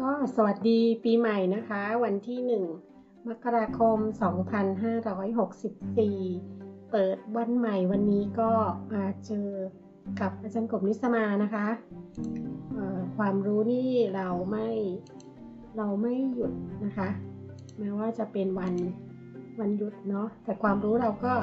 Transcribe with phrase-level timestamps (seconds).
[0.00, 3.98] ก็สวัสดีปีใหม่นะคะ วันที่ 1 มกราคม
[5.58, 8.50] 2564 เปิดวันใหม่วันนี้ก็
[8.92, 9.48] มาเจอ
[10.20, 11.66] กับอาจารย์กบนิสมานะคะ
[13.16, 14.68] ความรู้นี่เราไม่
[15.76, 16.52] เราไม่หยุด
[16.84, 17.08] นะคะ
[17.78, 18.74] แม้ว่าจะเป็นวัน
[19.60, 21.34] วันหยุดเนาะแต่ความรู้เราก็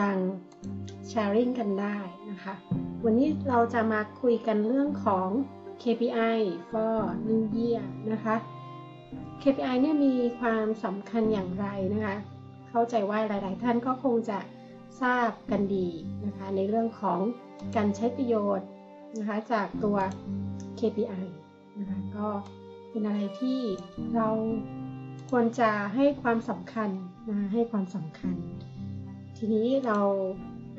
[0.00, 0.16] ยัง
[1.08, 1.96] แชร์ริ่งกันได้
[2.30, 2.54] นะคะ
[3.04, 5.28] วันนี้เราจะมาคุยกันเรื่องของ
[5.82, 6.96] KPI for
[7.28, 8.36] New Year นะคะ
[9.42, 12.16] KPI เนี่ยมีความสำคัญอย่างไรนะคะ
[12.70, 14.38] เข้าใจว่าหลาย ๆ ท่านก็คงจะ
[15.02, 15.88] ทราบกันดี
[16.26, 17.20] นะคะ ในเรื่องของ
[17.76, 18.68] การใช้ประโยชน์
[19.18, 19.96] นะคะจากตัว
[20.78, 21.24] KPI
[21.78, 22.28] นะคะก็
[22.90, 23.60] เป็นอะไรที่
[24.14, 24.28] เรา
[25.30, 26.90] ควรจะให้ความสำคัญ
[27.28, 28.34] นะให้ความสำคัญ
[29.36, 30.00] ทีนี้เรา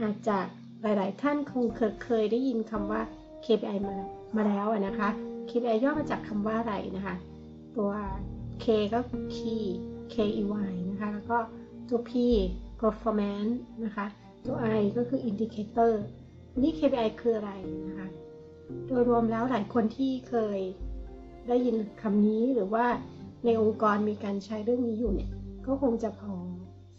[0.02, 0.38] อาจจะ
[0.82, 1.66] หลาย ๆ ท่านคง
[2.04, 3.02] เคยได้ยินคำว่า
[3.46, 3.98] KPI มา
[4.36, 5.10] มาแล้วนะคะ
[5.50, 7.16] KPI ย่อมาจากคำว่าอะไรนะคะ
[7.78, 7.92] ตัว
[8.64, 9.00] K ก็
[9.36, 9.66] Key
[10.14, 11.38] KEY นะคะ แล้วก็
[11.90, 12.12] ตัว P
[12.80, 14.06] performance นะคะ
[14.46, 15.92] ตัว I ก็คือ indicator
[16.62, 17.52] นี่ KPI คืออะไร
[17.88, 18.08] นะคะ
[18.88, 20.60] โดยรวมแล้วหลายคนที่เคย
[21.48, 22.86] ได้ยินคำนี้หรือว่า
[23.46, 25.30] ในองค์กรมีการใช้เรื่องนี้อยู่เนี่ย
[25.66, 26.34] ก็คงจะพอ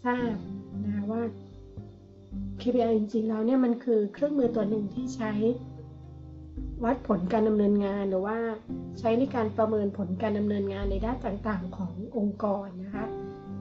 [0.03, 0.35] ทราบ
[0.85, 1.21] นะว่า
[2.61, 5.31] KPI จริงๆแล้วเนี่ยมันคือเครื่องมือตัวหนึ่งที่ใช้
[6.83, 8.37] วัดผลการดำเนินงานหรือว่า
[8.99, 13.05] ใช้ในการประเมินผลการดำเนินงานในด้านต่างๆ ขององค์กรนะคะ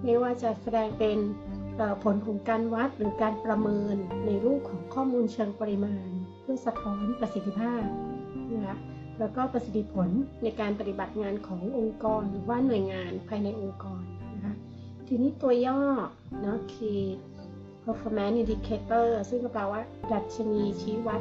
[0.05, 1.19] ไม่ว่าจะแสดงเป็น
[2.05, 6.09] ผลของการวัดหรือการประเมินในรูปของข้อมูลเชิงปริมาณ
[6.41, 7.85] เพื่อสะท้อนประสิทธิภาพ
[8.55, 8.77] นะคะ
[9.19, 10.09] แล้วก็ประสิทธิผล
[10.43, 14.03] ในการปฏิบัติงานขององค์กร หรือว่าหน่วยงานภายในองค์กร
[14.35, 14.55] นะคะ
[15.07, 15.81] ทีนี้ตัวย่อ
[16.41, 17.01] เนาะคือ
[17.85, 21.21] performance indicator ซึ่งก็แปลว่าดัชนีชี้วัด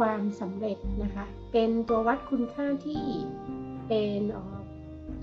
[0.00, 3.02] ความสำเร็จนะคะ เป็นตัววัดคุณค่าที่
[3.88, 4.20] เป็น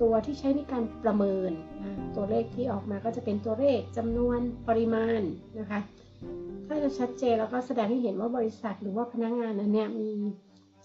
[0.02, 1.52] ตัวที่ใช้ในการประเมิน
[1.84, 5.22] นะตัวเลขที่ออกมาก็จะเป็นตัวเลขจำนวนปริมาณ
[5.60, 5.80] นะคะ
[6.68, 10.12] ถ้าจะชัดเจนแล้วก็แสดงให้เห็นว่าบริษัทหรือว่าพนักงงานนั้นเนี่ยมี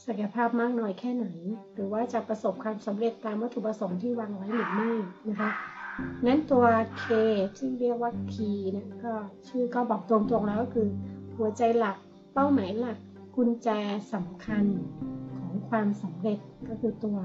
[0.04, 1.26] ศักยภาพมากน้อยแค่ไหน
[1.74, 4.90] หรือว่าจะประสบความสำเร็จตามวัตถุประสงค์ที่วางไว้หรือไม่
[5.28, 5.50] นะคะ
[6.26, 6.64] นั้นตัว
[7.02, 7.04] K
[7.56, 8.32] ที่งเรียกว่า P
[8.72, 9.12] เนี่ยก็
[9.48, 10.86] ชื่อก็บอกตรงๆแล้วก็คือ
[11.36, 11.96] หัวใจหลัก
[12.34, 12.96] เป้าหมายหลัก
[13.36, 13.68] กุญแจ
[14.12, 14.64] สำคัญ
[15.32, 16.38] ของความสำเร็จ
[16.68, 17.18] ก็คือตัว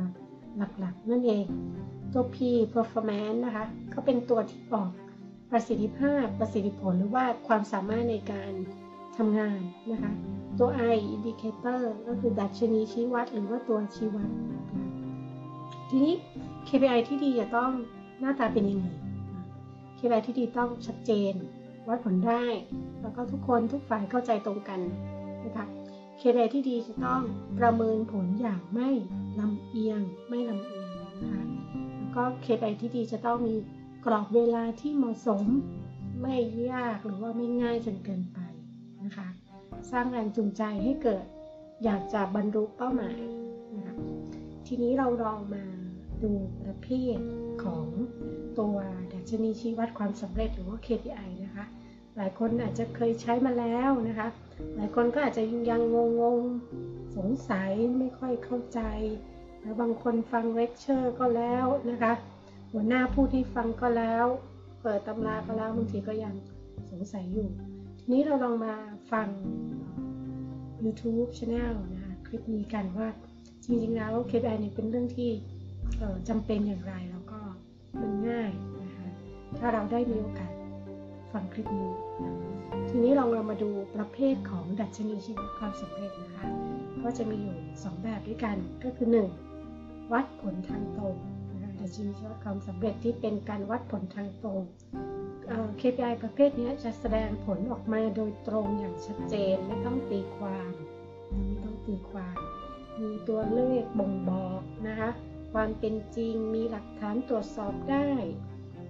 [0.58, 1.46] หลักๆ นั่นเอง
[2.14, 2.38] ตัว P
[2.74, 4.90] performance นะคะ ก็เป็นตัวที่บอก
[5.52, 8.52] ประสิทธิภาพ ประสิทธิผลหรือว่าความสามารถในการ
[9.18, 9.60] ทำงาน
[9.92, 10.12] นะคะ
[10.60, 14.30] ตัว I indicator ก็คือดัชนีชี้วัดหรือว่าตัวชี้วัด
[15.90, 16.14] ทีนี้
[16.68, 17.72] KPI ที่ดีจะต้อง
[18.20, 18.88] หน้าตาเป็นยังไง
[19.98, 21.34] KPI ที่ดีต้องชัดเจน
[21.88, 22.46] วัดผลได้
[23.02, 24.80] แล้วก็ทุกคนทุกฝ่ายเข้าใจตรงกัน
[25.46, 25.66] นะคะ
[26.22, 27.22] KPI ที่ดีจะต้อง
[27.60, 28.90] ประเมินผลอย่างไม่
[29.40, 30.88] ลำเอียงไม่ลำเอียง
[31.22, 31.44] นะคะ
[31.98, 33.56] แล้วก็ KPI ที่ดีจะต้องมี
[34.06, 35.44] กรอบเวลาที่เหมาะสม
[36.22, 36.38] ไม่
[36.72, 38.40] ยากหรือว่าไม่ง่ายจนเกินไป
[39.04, 39.28] นะคะ
[39.92, 41.26] สร้างแรงจูงใจให้เกิด
[41.84, 43.20] อยากจะบรรลุเป้าหมาย
[43.76, 43.96] นะคะ
[44.68, 45.66] ทีนี้เราลองมา
[46.24, 47.18] ดูประเภท
[47.64, 47.86] ของ
[48.60, 48.78] ตัว
[49.14, 51.66] ดัชนีชี้วัดความสำเร็จหรือว่า KPI นะคะ
[52.18, 54.28] หลายคนอาจจะเคยใช้มาแล้วนะคะ
[54.76, 56.40] หลายคนก็อาจจะยังงงง
[57.18, 58.80] สงสัยไม่ค่อยเข้าใจ
[59.62, 62.14] แล้วบางคนฟังเลคเชอร์ก็แล้วนะคะ
[62.72, 64.26] หัวหน้าพูดที่ฟังก็แล้ว
[64.82, 66.34] เปิดตำราก็แล้วบางทีก็ยัง
[66.92, 67.48] สงสัยอยู่
[68.00, 68.74] ทีนี้เราลองมา
[69.12, 69.28] ฟัง
[70.84, 73.08] YouTube Channel นะคะคลิปนี้กันว่า
[73.64, 75.30] จริงๆแล้ว KPI เนี่ยเป็นเรื่องที่
[76.30, 77.40] จำเป็นอย่างไรแล้วก็
[78.02, 78.52] มันง่าย
[78.84, 79.08] นะคะ
[79.58, 80.52] ถ้าเราได้มีโอกาส
[81.32, 81.90] ฟังคลิปนี้
[82.90, 86.48] ทีนี้เราเรามาดูประเภทของดัชนีชีวิตความสำเร็จนะคะ
[87.04, 89.08] ก็จะมีอยู่ 2 แบบด้วยกันก็คือ
[89.60, 90.12] 1.
[90.14, 91.16] วัดผลทางตรง
[91.52, 94.62] นะคะดัชนีชีวิตความสำเร็จที่เป็นการวัดผลทางตรง
[95.80, 100.72] KPI ประเภทนี้จะแสดงผลออกมาโดยตรงอย่างชัดเจนไม่ต้องตีความ
[101.32, 102.38] ไม่ต้องตีความ
[103.02, 105.10] มีตัวเลขบ่งบอกนะคะ
[105.54, 108.10] ความเป็นจริงมีหลักฐานตรวจสอบได้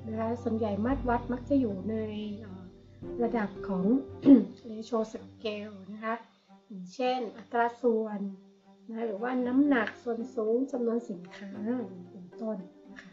[0.07, 1.95] นะคะส่วนใหญ่มาตรวัดมักจะอยู่ใน
[3.23, 3.85] ระดับของ
[4.69, 6.15] ratio scale นะคะ
[6.67, 8.19] อย่างเช่น อัตราส่วน
[8.89, 11.51] นะหรือว่าน้ำหนักส่วนสูงจำนวนสินค้า
[12.11, 12.57] เป็นต้น
[12.91, 13.11] นะคะ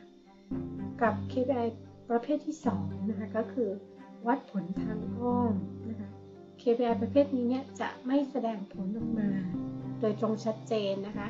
[1.02, 1.68] กับ KPI
[2.10, 3.70] ประเภทที่2นะคะก็คือ
[4.26, 5.54] วัดผลทางอ้อม
[5.88, 6.08] นะคะ
[6.60, 9.28] KPI ประเภทนี้เนี่ยจะไม่แสดงผลออกมา
[10.00, 11.28] โดยตรงชัดเจนนะคะ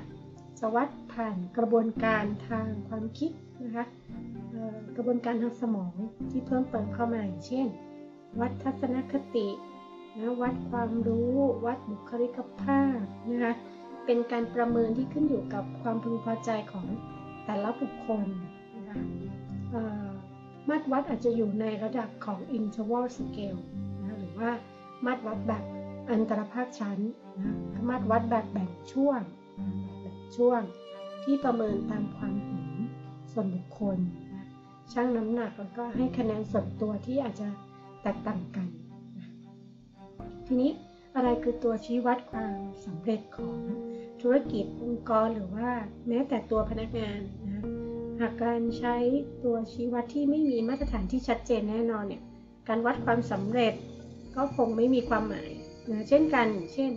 [0.58, 3.30] จะวัดผ่านกระบวนการทางความคิด
[3.64, 3.84] นะคะ
[4.96, 5.94] กระบวนการทางสมอง
[6.30, 7.66] ที่เพิ่มเติมเข้ามาอย่างเช่น
[8.40, 9.48] วัดทัศนคติ
[10.19, 11.34] นะวัดความรู้
[11.66, 13.52] วัดบุคลิกภาพนะคะ
[14.06, 16.86] เป็นการประเมินที่ขึ้นอยู่กับความพึงพอใจของ
[17.44, 18.26] แต่ละบุคคล
[18.76, 18.98] นะคะ
[20.69, 23.60] มาตรวัดอาจจะอยู่ในระดับของ interval scale
[24.02, 24.50] นะหรือว่า
[25.06, 25.64] มาตรวัดแบบ
[26.10, 26.98] อันตรภาคชั้น
[27.38, 27.52] นะ
[27.88, 29.20] มาตรวัดแบบแบ่งช่วง
[30.00, 30.60] แบ่งช่วง
[31.25, 32.69] ที่ประเมินตามความเห็น
[33.32, 33.98] ส่วนบุคคล
[34.32, 34.46] นะ
[34.92, 37.48] ช่างน้ำหนักแล้วก็ให้คะแนนส่วนตัวที่อาจจะ
[38.04, 38.68] แตกต่างกัน
[40.46, 40.70] ทีนี้
[41.14, 43.58] อะไรคือตัวชี้วัดความสำเร็จของ
[44.22, 45.70] ธุรกิจองค์กรหรือว่า
[46.08, 47.62] แม้แต่ตัวพนักงานนะ
[48.20, 48.96] หากการใช้
[49.44, 52.22] ตัวชี้วัดที่ไม่มีมาตรฐานที่ชัดเจนแน่นอนเนี่ย
[52.68, 53.72] การวัดความสำเร็จ
[54.36, 55.50] ก็คงไม่มีความหมาย
[55.90, 56.90] นะเช่นกัน เช่น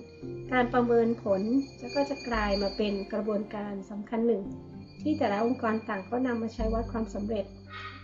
[0.51, 1.41] การประเมินผล
[1.79, 4.43] จะก็จะกลายมาเป็นกระบวนการสำคัญหนึ่ง
[5.01, 7.45] ที่แต่ละองค์กรต่างก็นำมาใช้วัดความสำเร็จ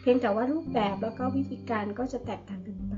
[0.02, 2.93] เพียงแต่ว่ารูปแบบแล้วก็วิธีการก็จะแตกต่างกันไป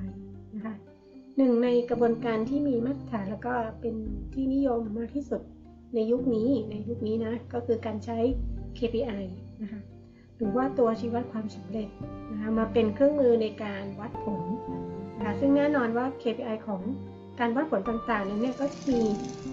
[1.37, 3.95] หนึ่งในกระบวนการที่มีมาตรฐานแล้วก็เป็น
[4.33, 5.41] ที่นิยมมากที่สุด
[5.93, 8.17] ในยุคนี้ในยุคนี้นะก็คือการใช้
[8.77, 9.23] KPI
[9.61, 9.81] นะคะ
[10.35, 11.89] หรือว่าตัวชี้วัดความสำเร็จ
[12.31, 14.41] นะคะมาเป็นเครื่องมือในการวัดผล
[15.17, 16.81] นะคะซึ่งแน่นอนว่า KPI ของ
[17.39, 19.01] การวัดผลต่างๆนั้นเนี่ยก็จะมี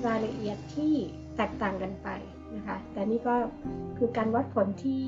[0.06, 0.93] รายละเอียดที่
[1.37, 2.08] แตกต่างกันไป
[2.56, 3.35] นะคะแต่นี่ก็
[3.99, 5.05] คือการวัดผลที่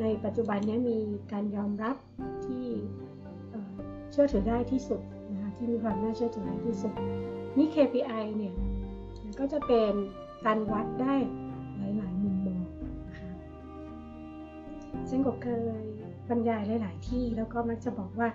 [0.00, 0.98] ในปัจจุบันนี้มี
[1.32, 1.96] การยอมรับ
[2.46, 2.66] ที่
[4.10, 5.00] เชื่อถือได้ที่สุด
[5.62, 6.92] ที่มีความน่าเชื่อถือที่สุด
[7.56, 8.54] นี่ KPI เนี่ย
[9.38, 9.92] ก็จะเป็น
[10.46, 11.14] การวัดได้
[11.96, 12.64] หลาย ๆ มุมมอง
[13.06, 13.30] นะคะ
[15.10, 15.48] ซึ่งก็เค
[15.82, 15.84] ย
[16.28, 18.28] บรรยายหลาย ๆ ที่แล้วก็มักจะบอกว่า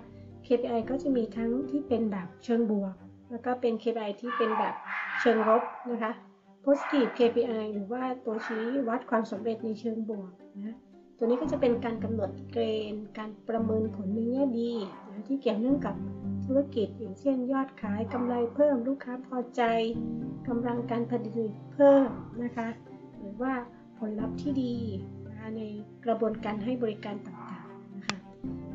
[0.45, 2.95] KPI ก็จะมีทั้งที่เป็นแบบเชิงบวก
[3.29, 4.73] แล้วก็เป็น KPI ที่เป็นแบบ
[5.19, 6.11] เชิงลบนะคะ
[6.65, 10.31] positive KPI หรือว่าตัวชี้วัดความสำเร็จในเชิงบวก
[10.65, 10.75] นะ
[11.17, 12.57] ตัวนี้ก็จะเป็นการกำหนดเก
[12.91, 14.71] ณฑ์การประเมินผลในแง่ดี
[15.09, 15.95] นะที่เกี่ยวเนื่องกับ
[16.49, 19.61] ธุรกิจอย่างเช่น ยอดขายกำไรเพิ่มลูกค้าพอใจ
[20.47, 22.09] กำลังการผลิตเพิ่ม
[22.43, 22.67] นะคะ
[23.17, 23.53] หรือว่า
[23.99, 24.75] ผลลัพธ์ที่ดี
[25.27, 25.61] นะคะใน
[26.05, 28.17] กระบวนการให้บริการต่างๆนะคะ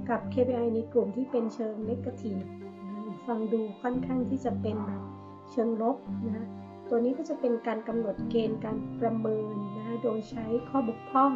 [0.09, 2.47] กับ KPI ในกลุ่มที่เป็นเชิง negative
[2.85, 5.03] นะฟังดูค่อนข้างที่จะเป็นแบบ
[5.51, 5.97] เชิงลบ
[6.27, 6.47] นะ
[6.89, 11.33] ตัวนี้ก็จะเป็นการกำหนดเกณฑ์การประเมินนะโดยใช้ข้อบกพร่อง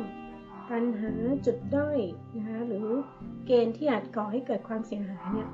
[0.71, 1.13] ปัญหา
[1.47, 1.99] จุดด้อย
[2.37, 2.89] นะคะหรือ
[3.47, 5.49] เกณฑ์ที่อาจก่อให้เกิดความเสียหายเนี่ย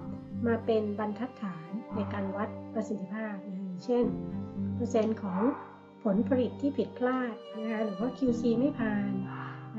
[0.47, 4.05] มาเป็นบรรทัดฐานในการวัดประสิทธิภาพนะเช่น
[4.75, 5.41] เปอร์เซ็นต์ของ
[6.05, 9.13] ผลผลิตที่ผิดพลาดนะคะหรือว่า QC ไม่ผ่าน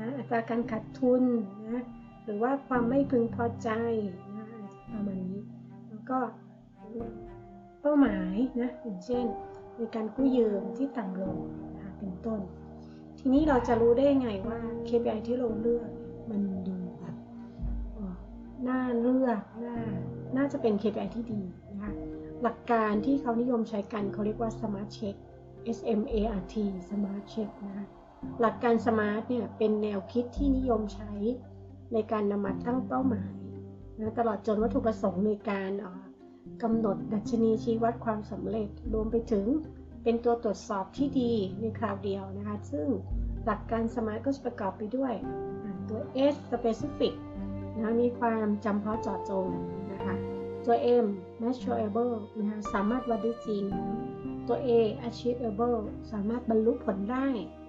[0.00, 1.22] นะอัตราการขาดทุน
[1.68, 1.82] นะ
[2.24, 3.70] หรือว่าความไม่พึงพอใจ
[4.36, 4.46] นะ
[4.92, 5.40] ประมาณนี้
[5.88, 6.18] แล้วก็
[7.80, 9.24] เป้าหมายนะอย่างเช่น
[9.76, 11.36] ในการกู้ยืมที่ต่ำลง
[11.74, 12.40] นะคะเป็นต้น
[13.18, 14.58] ทีนี้เราจะรู้ได้ยังไงว่า
[14.88, 15.90] KPI ที่เราเลือก
[16.30, 17.16] มันดูแบบ
[18.66, 19.78] น่าเลือกน่า
[20.36, 21.40] น่าจะเป็น KPI ที่ดี
[21.70, 21.92] นะคะ
[22.42, 25.16] หลักการที่เขานิยมใช้กันเขาเรียกว่า Smart Check
[25.76, 26.54] S M A R T
[26.88, 27.86] Smart Check นะคะ
[28.40, 31.12] หลักการ Smart เนี่ยเป็นแนวคิดที่นิยมใช้
[31.92, 33.32] ในการนำมาตั้งเป้าหมาย
[34.00, 35.70] นะตลอดจนวัตถุประสงค์ในการ
[36.62, 39.46] กำหนดดัชนีชี้วัดความสำเร็จรวมไปถึง
[40.02, 42.86] เป็นตัวตรวจสอบที่ดีในคราวเดียวนะคะ ซึ่ง
[43.44, 45.12] หลักการ Smart ก็จะประกอบไปด้วย
[45.88, 46.00] ตัว
[46.32, 47.14] S Specific
[47.78, 49.46] นะมีความจำเพาะเจาะจง
[50.04, 50.16] นะคะ
[50.64, 51.06] ตัว M
[51.42, 53.64] measurable นะคะสามารถวัดได้จริง
[54.48, 54.70] ตัว A
[55.08, 55.78] achievable
[56.12, 57.26] สามารถบรรลุผลได้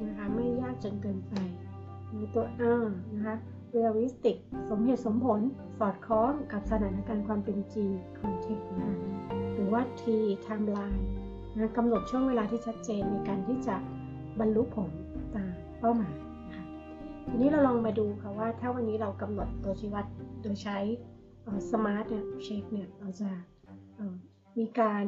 [0.07, 1.33] นะคะไม่ยากจนเกินไป
[2.35, 2.45] ตัว
[2.79, 2.83] R
[3.15, 3.35] นะคะ
[3.75, 4.35] realistic
[4.69, 5.41] สมเหตุสมผล
[5.79, 7.89] สอดคล้องกับสถานการณ์ความเป็นจริง
[8.19, 8.97] context นะคะ
[9.53, 10.03] หรือว่า T
[10.45, 11.03] timeline
[11.55, 13.75] นะกำหนดช่วงเวลาที่ชัดเจนในการที่จะ
[14.39, 14.91] บรรลุผล
[15.35, 16.15] ตามเป้าหมาย
[16.47, 16.65] นะคะ
[17.29, 20.05] ทีนี้เราลองมาดูค่ะว่าถ้าวันนี้เรากำหนดตัวชี้วัด
[20.41, 20.77] โดยใช้
[21.71, 23.29] สมาร์ทเนี่ยเช็คเนี่ยเราจะ
[24.59, 25.05] มีการ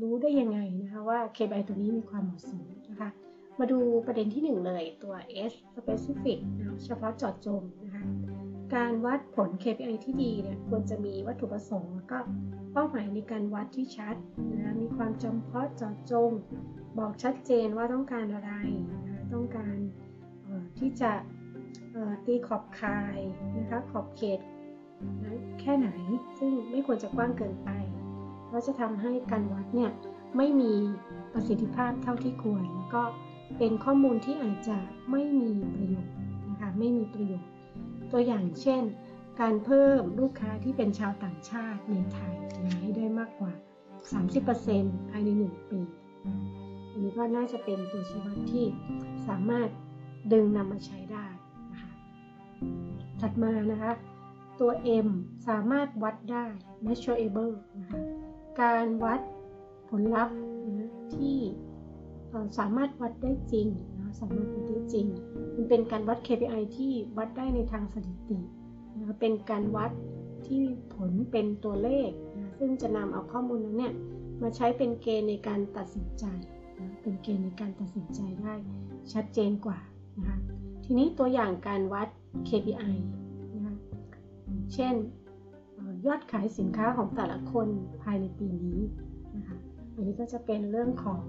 [0.00, 3.10] รู้ได้ยังไงนะคะว่า KPI ตัวนี้มีความเหมาะสมนะคะ
[3.58, 5.14] มาดูประเด็นที่ 1 เลยตัว
[5.50, 8.04] S specific นะเฉพาะเจาะจงนะคะ
[8.74, 12.18] การวัดผล KPI ที่ดีเนี่ยควรจะมีวัตถุประสงค์แล้วก็
[12.72, 14.16] เป้าหมายในการวัดที่ชัด
[14.58, 16.30] นะมีความจำเพาะเจาะจง
[16.98, 18.52] บอกชัดเจนว่าต้องการอะไร
[18.90, 19.76] นะต้องการ
[20.78, 21.12] ที่จะ
[22.26, 23.18] ตีขอบคาย
[23.58, 24.38] นะคะขอบเขต
[25.24, 25.88] นะแค่ไหน
[26.38, 27.70] ซึ่งไม่ควรจะกว้างเกินไป
[28.46, 29.90] เพราะจะทำให้การวัดเนี่ย
[30.36, 30.72] ไม่มี
[31.32, 33.02] ประสิทธิภาพเท่าที่ควร แล้วก็
[33.58, 34.78] เป็นข้อมูลที่อาจจะ
[35.10, 36.14] ไม่มีประโยชน์
[36.48, 37.50] นะคะไม่มีประโยชน์
[38.12, 38.82] ตัวอย่างเช่น
[39.40, 42.34] การเพิ่มลูกค้าที่เป็นชาวต่างชาติในไทย
[42.80, 43.52] ให้ได้มากกว่า
[44.32, 45.80] 30%ภายใน 1 ปี
[46.90, 48.66] อันนี้ก็น่าจะเป็นตัวชี้วัดที่
[49.28, 49.68] สามารถ
[50.32, 51.26] ดึงนำมาใช้ได้
[51.70, 51.92] นะคะ
[53.20, 53.92] ถัดมานะคะ
[54.60, 54.72] ตัว
[55.06, 55.08] M
[55.48, 56.44] สามารถวัดได้
[56.84, 58.00] measurable นะคะ
[58.62, 59.20] การวัด
[59.90, 60.36] ผลลัพธ์
[61.14, 61.38] ที่
[62.58, 63.66] สามารถวัดได้จริง
[63.98, 65.06] นะสามารถวัดได้จริง
[65.54, 68.38] มันเป็นการวัด KPI ที่วัดได้ในทางสถิติ
[68.98, 69.90] นะเป็นการวัด
[70.46, 70.62] ที่
[70.94, 73.94] ผลเป็นตัวเลขนะซึ่งจะนำเอาข้อมูลนั้นเนี่ย
[74.42, 76.24] มาใช้เป็นเกณฑ์ในการตัดสินใจ
[76.78, 78.54] นะเป็นเกณฑ์ในการตัดสินใจได้
[79.12, 79.78] ชัดเจนกว่า
[80.16, 80.38] นะคะ
[80.84, 82.08] ทีนี้ตัวอย่างการวัด
[82.48, 82.94] KPI
[84.74, 84.94] เช่น
[86.06, 87.68] ยอดขายสินค้าของแต่ละคน
[88.02, 88.80] ภายในปีนี้
[89.36, 89.56] นะคะ
[89.94, 91.22] อันนี้ก็จะเป็นเรื่องของ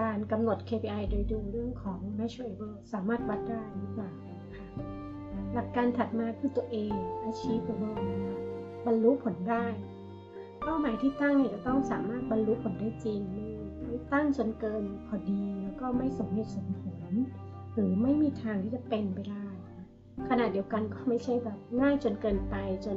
[0.00, 4.10] การกำหนด KPI โดยดูเรื่องของ measurable สามารถวัดได้หรือเปล่า
[4.56, 4.66] ค่ะ
[5.52, 6.76] หลักการถัดมาคือตัว A
[7.28, 8.36] achievable นะคะ
[8.86, 9.64] บรรลุผลได้
[10.64, 13.46] เป้าหมายที่ตั้งเนี่ยจะต้องสามารถบรรลุผลได้จริง ไม่
[13.84, 17.12] ไม่ตั้งจนเกินพอดีแล้วก็ไม่สมเหตุสมผล
[17.74, 19.49] หรือไม่มีทางที่จะเป็นไปได้
[20.28, 22.54] ขณะเดียวกันก็ไม่ใช่แบบง่ายจนเกินไป
[22.86, 22.96] จน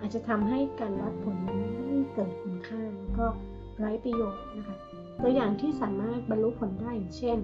[0.00, 3.26] อาจจะทำให้การวัดผลไม่เกิดคุณค่าแล้วก็
[3.78, 4.76] ไร้ประโยชน์นะคะ
[5.22, 7.38] ตัวอย่างที่สามารถบรรลุผลได้อย่างเช่น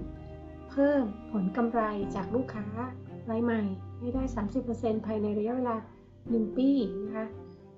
[0.69, 1.81] เพิ่มผลกำไร
[2.15, 2.65] จากลูกค้า
[3.29, 3.61] รายใหม่
[3.99, 4.23] ให้ได้
[4.65, 5.75] 30%ภายในระยะเวลา
[6.17, 6.69] 1 ปี
[7.05, 7.27] นะคะ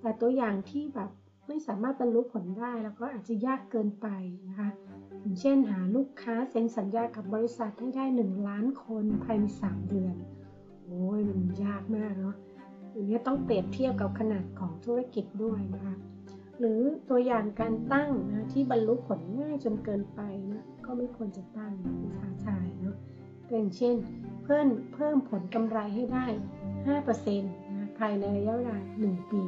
[0.01, 1.09] แต่ตัวอย่างที่แบบ
[1.47, 4.07] ไม่สามารถบรรลุผลได้แล้วก็อาจจะยากเกินไป
[4.49, 4.69] นะคะ
[5.21, 10.15] อย่างเช่นหาลูกค้าเซ็นสัญญากับบริษัทให้ได้ 1 ล้านคนภายใน 3 เดือน
[10.91, 12.35] อ้ยมันยากมากเนาะ
[12.93, 15.95] อย่างนี้ต้องเปรียบเทียบกับขนาดของธุรกิจด้วยนะคะ
[16.59, 20.19] หรือตัวอย่างการตั้งนะที่บรรลุผลง่ายจนเกินไป
[20.51, 22.95] นะก็ไม่ควรจะตั้งนท้าทายเนาะ
[23.51, 23.95] อย่างเช่น
[24.43, 26.25] เพิ่มเพิ่มผลกำไรให้ได้
[26.81, 29.41] 5%นะภายในระยะเวลา 1 ปี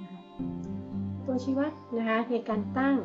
[0.00, 0.20] นะคะ
[1.24, 2.96] ตัวชี้วัดนะคะในการตั้ง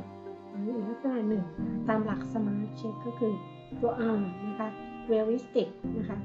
[0.51, 1.43] หรืออีกลักษณะหนึ่ง
[1.87, 3.33] ตามหลัก Smart Check ก็คือ
[3.81, 4.69] ตัว R นะคะ
[5.11, 5.67] Realistic
[5.97, 6.17] นะคะ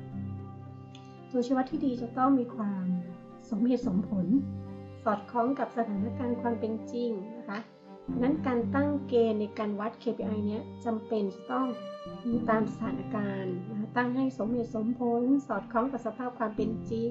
[1.39, 2.87] ตัวชี้วัดที่ดีจะต้องมีความ
[3.51, 4.27] สมเหตุสมผล
[5.05, 7.59] สอดคล้องกับสถานการณ์ความเป็นจริงนะคะ
[8.23, 11.67] นั้นการตั้งเกณฑ์ในการวัด KPI เนี้ยจำเป็นจะต้อง
[12.29, 17.11] มีตามสถานการณ์นะตั้งให้สมเหตุสมผล สอดคล้องกับสภาพความเป็นจริง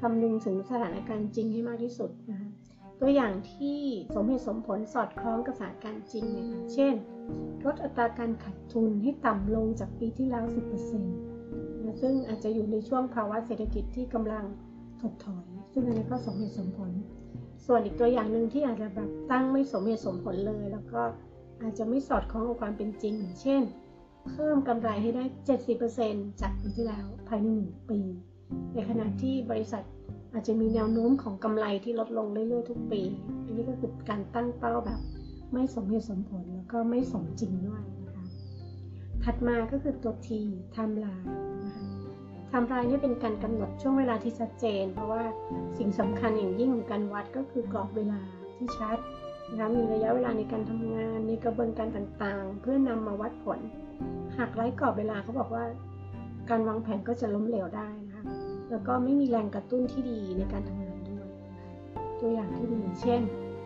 [0.00, 2.48] คำนึงถึงสถานการณ์จริงให้มากที่สุดนะคะ
[3.00, 3.80] ตัวอย่างที่
[4.14, 6.94] สมเหตุสมผลสอดคล้องกับสถานการณ์จริงเนี่ยเช่น
[7.64, 11.35] ลดอัตราการขาดทุนให้ต่ำลงจากปีที่แล้ว 10%
[12.00, 14.44] ซึ่งอาจจะอยู่ในช่วงภาวะเศรษฐกิจที่กำลัง
[15.00, 16.90] ถดถอย ซึ่งอันนี้ก็สมเหตุสมผล
[17.66, 21.02] ส่วนอีกตัวอย่างหนึ่งที่อาจจะแบบตั้งไม่สมเหตุสมผลเลย แล้วก็
[21.62, 23.62] อาจจะไม่สอดคล้องกับความเป็นจริงอย่างเช่น
[24.26, 25.24] เพิ่มกำไรให้ได้
[25.82, 28.00] 70%จากปีที่แล้วภายใน1ปี
[28.74, 29.82] ในขณะที่บริษัท
[30.32, 33.02] อาจจะมีแนวโน้มของกำไรที่ลดลงเรื่อยๆทุกปี
[33.44, 35.00] อันนี้ก็คือการตั้งเป้าแบบ
[35.52, 38.05] ไม่สมเหตุสมผลแล้วก็ไม่สมจริงด้วยนะ
[39.28, 40.28] ถัดมาก็คือตัว T
[40.74, 41.26] timeline
[41.64, 41.84] นะคะ
[42.48, 45.22] ไทม์ไลน์นี่เป็นการกำหนดช่วงเวลาที่ชัดเจน เพราะว่า
[45.78, 48.20] สิ่งสำคัญอย่างยิ่งของการวัดก็คือกรอบเวลา
[48.56, 48.98] ที่ชัด
[49.50, 53.58] นะคะมีระยะเวลาในการทำงานในกระบวนการต่างๆ เพื่อนำมาวัดผล
[54.36, 55.64] หากไร้กรอบเวลาเขาบอกว่า
[56.50, 58.24] การวางแผนก็จะล้มเหลวได้นะคะ
[58.70, 61.28] แล้วก็ไม่มีแรงกระตุ้นที่ดีในการทำงานด้วย
[62.20, 63.22] ตัวอย่างที่ดีเช่น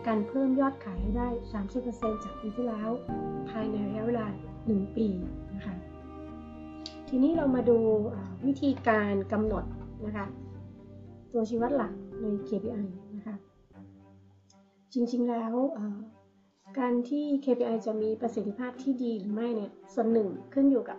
[0.07, 1.27] การเพิ่มยอดขายให้ได้
[1.75, 2.89] 30%จากปีที่แล้ว
[3.49, 4.25] ภายในระยะเวลา
[4.61, 5.09] 1 ปี
[7.13, 7.77] ทีนี้เรามาดู
[8.47, 9.63] วิธีการกำหนด
[10.05, 10.25] นะคะ
[11.31, 11.91] ตัวชี้วัดหลัก
[12.21, 13.35] ใน KPI นะคะ
[14.93, 15.53] จริงๆแล้ว
[16.79, 20.97] การที่ KPI จะมีประสิทธิภาพที่ดีหรือไม่เนี่ยส่วนหนึ่งขึ้นอยู่กับ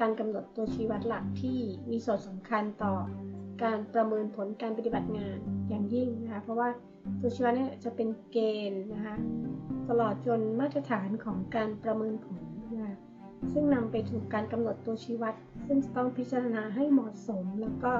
[0.00, 1.58] การกำหนดตัวชี้วัดหลักที่
[1.90, 2.94] มีส่วนสำคัญต่อ
[3.62, 5.38] การประเมินผลการปฏิบัติงาน
[5.68, 6.68] อย่างยิ่งนะคะเพราะว่า
[7.20, 8.38] ตัวชี้วัดเนี่ยจะเป็นเก
[8.70, 9.16] ณฑ์นะคะ
[9.88, 12.42] ตลอดจนมาตรฐานของการประเมินผล
[12.74, 13.07] นะคะ
[13.52, 15.34] ซึ่งนำไปถูกการกำหนดตัวชี้วัด
[15.66, 17.92] ซึ่งจะต้องพิจารณาให้เหมาะสมแล้วก็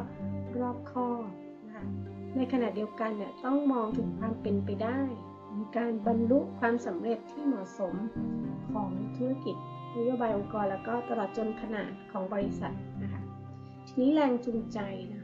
[0.61, 1.25] รอบคอบ
[1.67, 1.85] นะคะ
[2.37, 5.01] ในขณะเดียวกันเนี่ยต้องมองถึงความเป็นไปได้
[5.55, 7.95] ในการบรรลุความสำเร็จที่เหมาะสม
[8.73, 9.57] ของธุรกิจ
[9.97, 13.23] นโยบายองค์กร แล้วก็ตลอดจนขนาดของบริษัทนะคะ
[13.87, 14.79] ทีนี้แรงจูงใจ
[15.13, 15.23] นะ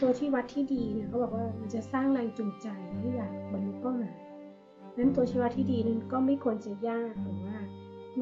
[0.00, 4.16] ตัวที่วัดที่ดีเนี่ยเขาบอกว่ามันจะสร้างแรงจูงใจให้อยากบรรลุเป้าหมาย
[4.98, 7.58] นั้นตัวชี้วัดที่ดีนั้นก็ไม่ควรจะยากหรือว่า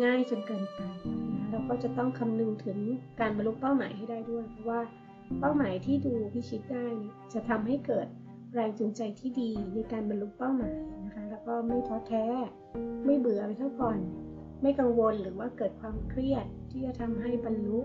[0.02, 2.78] ง่ายจนเกินไปนะเราก็จะต้องคำนึงถึง
[3.20, 4.80] การบรรลุเป้าหมายให้ได้ด้วย เพราะว่า
[5.40, 8.06] เป้าหมายที่ดูพิชิตได้เนี่ยจะทำให้เกิด
[8.54, 12.24] แรงจูงใจที่ดีในการบรรลุเป้าหมายนะคะแล้วก็ไม่ท้อแท้
[13.04, 13.98] ไม่เบื่อไปเท่าก่อน
[14.62, 17.80] ไม่กังวลหรือว่าเกิดความเครียดที่จะทำให้บรรลุ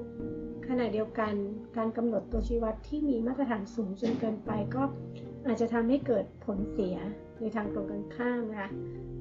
[0.67, 1.33] ขณะเดียวกัน
[1.77, 4.83] การกำหนดตัวชี้วัดที่มีมาตรฐานสูงจนเกินไปก็
[5.45, 6.97] อาจจะทำให้เกิดผลเสีย
[7.39, 8.69] ในทางตรงกันข้ามนะคะ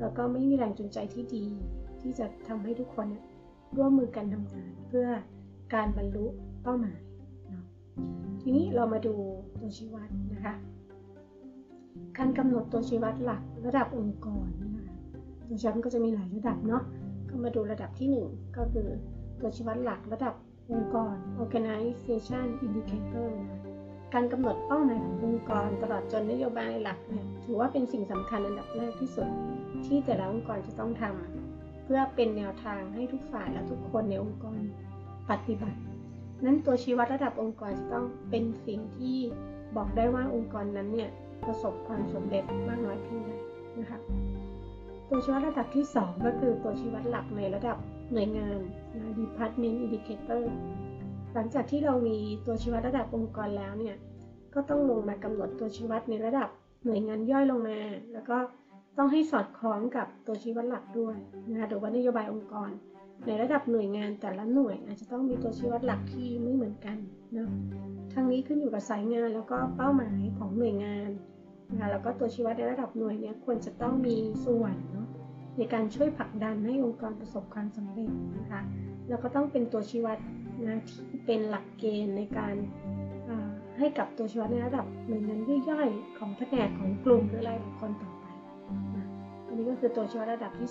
[0.01, 1.47] แล้วก็ไม่มีแรงจูงใจที่ดี
[2.03, 3.07] ที่จะทำให้ทุกคน
[3.77, 5.07] ร่วมมือกันทำงาน เพื่อ
[5.75, 6.27] การบรรลุ
[6.63, 7.01] เป้าหมาย
[7.51, 7.65] เนาะ
[8.43, 9.15] ทีนี้เรามาดู
[9.59, 10.55] ตัวชี้วัดนะคะ
[12.19, 14.85] การกำหนดตัวชี้วัดหลักระดับองค์กรนะคะ
[15.49, 16.83] ตัวชี้วัดก็จะมีหลายระดับเนาะ
[17.29, 18.89] ก็มาดูระดับที่ 1 ก็คือ
[19.41, 20.35] ตัวชี้วัดหลักระดับ
[20.71, 23.61] องค์กร organization indicator นะ
[24.15, 29.29] การกำหนดเป้าหมายขององค์กรตลอดจนนโยบายหลักเนี่ยถือว่าเป็นสิ่งสำคัญอันดับแรกที่สุด
[29.87, 31.42] ที่แต่ละองค์กรจะต้องทำ
[31.85, 34.61] เพื่อเป็นแนวทางให้ทุกฝ่ายและทุกคนในองค์กร
[35.31, 35.79] ปฏิบัติ
[36.45, 39.19] นั้นตัวชี้วัดระดับองค์กรจะต้องเป็นสิ่งที่
[39.77, 41.11] บอกได้ว่าองค์กรนั้นเนี่ย
[41.47, 43.31] ประสบความสำเร็จมากน้อยเพียงใด
[43.79, 43.99] นะคะ
[45.09, 47.77] ตัวชี้วัดระดับที่ 2 ก็คือตัวชี้วัดหลักในระดับ
[48.13, 48.59] หน่วยงาน
[48.95, 50.43] นะ Department Indicator
[51.35, 53.97] หลังจากที่เรามีตัวชี้วัดระดับองค์กรแล้วเนี่ย
[54.55, 56.49] ก็ต้องลงมากำหนดตัวชี้วัดในระดับ
[56.85, 57.79] หน่วยงานย่อยลงมา
[58.13, 58.37] แล้วก็
[58.99, 61.17] ต้องให้สอดคล้องกับตัวชี้วัดหลักด้วย
[61.51, 62.71] นะคะหรือว่านโยบายองค์กร
[63.27, 66.97] ในระดับหน่วยงานแต่ละหน่วยอาจจะต้องมีตัวชี้วัดหลักที่ไม่เหมือนกัน
[67.35, 67.49] เนาะ
[68.13, 71.11] ทั้งนี้ขึ้นอยู่กับสายงานแล้วก็เป้าหมายของหน่วยงาน
[71.71, 75.09] นะคะแล้วก็ตัวชี้วัดในระดับหน่วยเนี่ยควรจะต้องมีส่วนเนาะ
[75.59, 78.61] ในการช่วยผลักดันให้องค์กรประสบความสำเร็จนะคะ
[79.09, 80.19] แล้วก็ต้องเป็นตัวชี้วัด
[80.67, 82.55] นะที่เป็นหลักเกณฑ์ในการ
[83.79, 85.39] ให้กับตัวชี้วัดในระดับหน่วยงาน
[85.71, 88.11] ย่อยๆของแผนกของกลุ่มหรือรายบุคคลต่อ
[89.47, 90.71] อันนี้ก็คือตัวชี้วัดระดับที่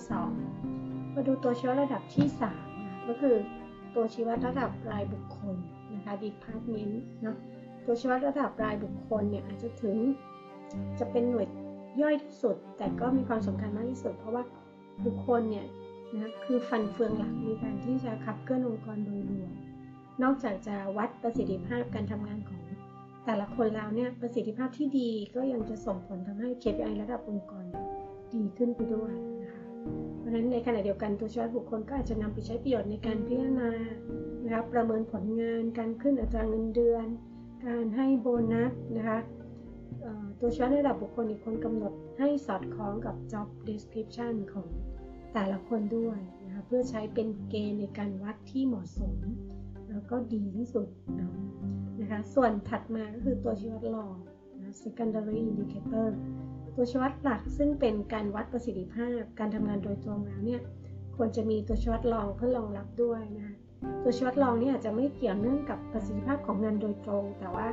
[0.56, 3.36] 2 มาดูตัวชี้วัดระดับที่3นะก็คือ
[3.94, 5.56] ตัวชี้วัดระดับรายบุคคล
[5.94, 7.36] นะคะ department เนาะ
[7.86, 9.96] ตัวชี้วัดระดับรายบุคคลเนี่ยอาจจะถึง
[10.98, 11.46] จะเป็นหน่วย
[12.02, 14.42] ย่อยที่สุด แต่ก็มีความสำคัญมากที่สุด เพราะว่า
[15.06, 15.66] บุคคลเนี่ย
[16.14, 19.52] นะคือฟันเฟืองหลักในการที่จะขับเคลื่อนองค์กรโดยรวม
[20.22, 22.60] นอกจากจะวัดประสิทธิภาพการทำงานของ
[23.26, 27.64] แต่ละคนแล้วเนี่ยประสิทธิภาพที่ดีก็ยังจะส่งผลทำให้ KPI ระดับองค์กร
[28.34, 29.12] ดีขึ้นไปด้วย
[29.42, 29.62] นะคะ
[30.18, 33.70] เพราะฉะนั้นในขณะเดียวกันตัวชี้วัดบุคคลก็อาจจะนำไปใช้ประโยชน์ในการพิจารณา
[34.44, 37.06] นะคะประเมินผลงานการขึ้นอัตราเงินเดือน
[37.66, 39.18] การให้โบนัสนะคะ
[40.40, 44.66] ตัวชี้วัดระดับบุคคลอีกคนกำหนดให้สอดคล้องกับ job description ของ
[45.34, 49.16] แต่ละคนด้วยนะคะเพื่อใช้เป็นเกณฑ์ในการวัดที่เหมาะสม
[49.90, 50.88] แล้วก็ดีที่สุด
[52.00, 54.14] นะคะส่วนถัดมาก็คือตัวชี้วัดรอง
[54.60, 56.08] นะ secondary indicator
[56.74, 60.60] ตัวชี้วัดหลักซึ่งเป็นการวัดประสิทธิภาพ การทำงานโดยตรงแล้วเนี่ย
[61.16, 63.50] ควรจะมีตัวชี้วัดรองเพื่อรองรับด้วยนะ
[64.02, 67.68] ตัวชี้วัดรองนี่อาจจะไม่เกี่ยวเนื่องกับประสิทธิภาพของงานโดยตรง แต่ว่า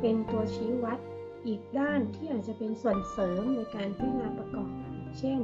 [0.00, 0.98] เป็นตัวชี้วัด
[1.46, 4.68] อีกด้านที่อาจจะเป็นส่วนเสริมในการพิจารณาประกอบ
[5.18, 5.38] เช่น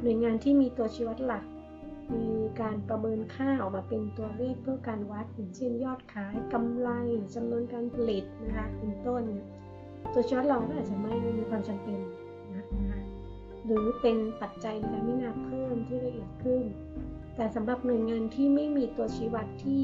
[0.00, 1.44] หน่วยงานที่มีตัวชี้วัดหลัก
[2.14, 2.28] มี
[2.60, 6.90] การประเมินค่าออกมาเป็นตัวเลขเพื่อการวัดอย่างเช่นยอดขายกำไร
[7.34, 9.22] จำนวนการผลิตนะคะเป็นต้น
[10.12, 11.98] ตัวชี้วัดรองก็อาจจะไม่มีความจำเป็น
[12.56, 12.98] นะคะ
[13.64, 16.64] หรือเป็นปัจจัยในการพิจารณาเพิ่มที่ละเอียดขึ้น
[17.36, 19.82] แต่สำหรับหน่วยงานที่ไม่มีตัวชี้วัดที่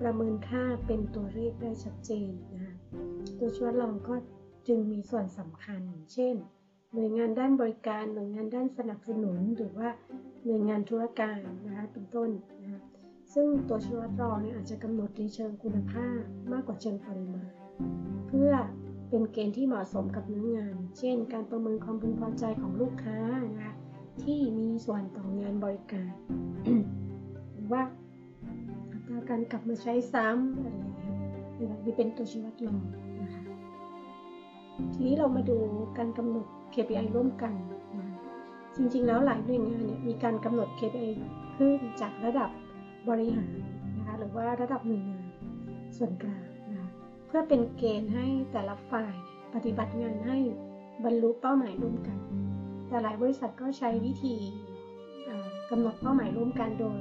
[0.00, 2.74] ประเมินค่าเป็นตัวเลขได้ชัดเจนนะคะ
[3.38, 4.14] ตัวชี้วัดรองก็
[4.68, 6.34] จึงมีส่วนสำคัญ เช่น
[6.94, 9.88] หน่วยงานด้านบริการ หน่วยงานด้านสนับสนุน หรือว่า
[10.46, 12.30] หน่วยงานธุรการนะคะเป็นต้น
[12.62, 12.80] นะคะ
[13.34, 16.20] ซึ่งตัวชี้วัดรองเนี่ยอาจจะกำหนดในเชิงคุณภาพ
[16.52, 17.50] มากกว่าเชิงปริมาณ
[18.28, 18.50] เพื่อ
[19.14, 23.72] เป็นเกณฑ์ที่เหมาะสมกับเนื้องาน เช่น การประเมินความพึงพอใจของลูกค้านะคะ
[24.22, 26.12] ที่มีส่วนต่องานบริการ
[27.52, 27.82] หรือว่า
[28.92, 32.82] อัตราการกลับมาใช้ซ้ำอะไรอย่างเงี้ยนี่เป็นตัวชี้วัดรอง
[33.20, 33.42] นะคะ
[34.92, 35.56] ทีนี้เรามาดู
[35.98, 37.52] การกำหนด KPI ร่วมกัน
[37.98, 38.06] นะ
[38.76, 41.10] จริงๆ แล้วหลายหน่วยงานเนี่ยมีการกำหนด KPI
[41.56, 42.48] ขึ้นจากระดับ
[43.08, 43.52] บริหาร
[43.96, 45.24] นะคะหรือว่าระดับหน่วยงาน
[45.98, 46.53] ส่วนกลาง
[47.36, 49.14] พื่อเป็นเกณฑ์ให้แต่ละฝ่าย
[49.54, 50.38] ปฏิบัติงานให้
[51.04, 52.18] บรรลุเป้าหมายร่วมกัน
[52.88, 54.36] แต่หลายบริษัทก็ใช้วิธี
[55.70, 57.00] กำหนดเป้าหมายร่วมกันโดย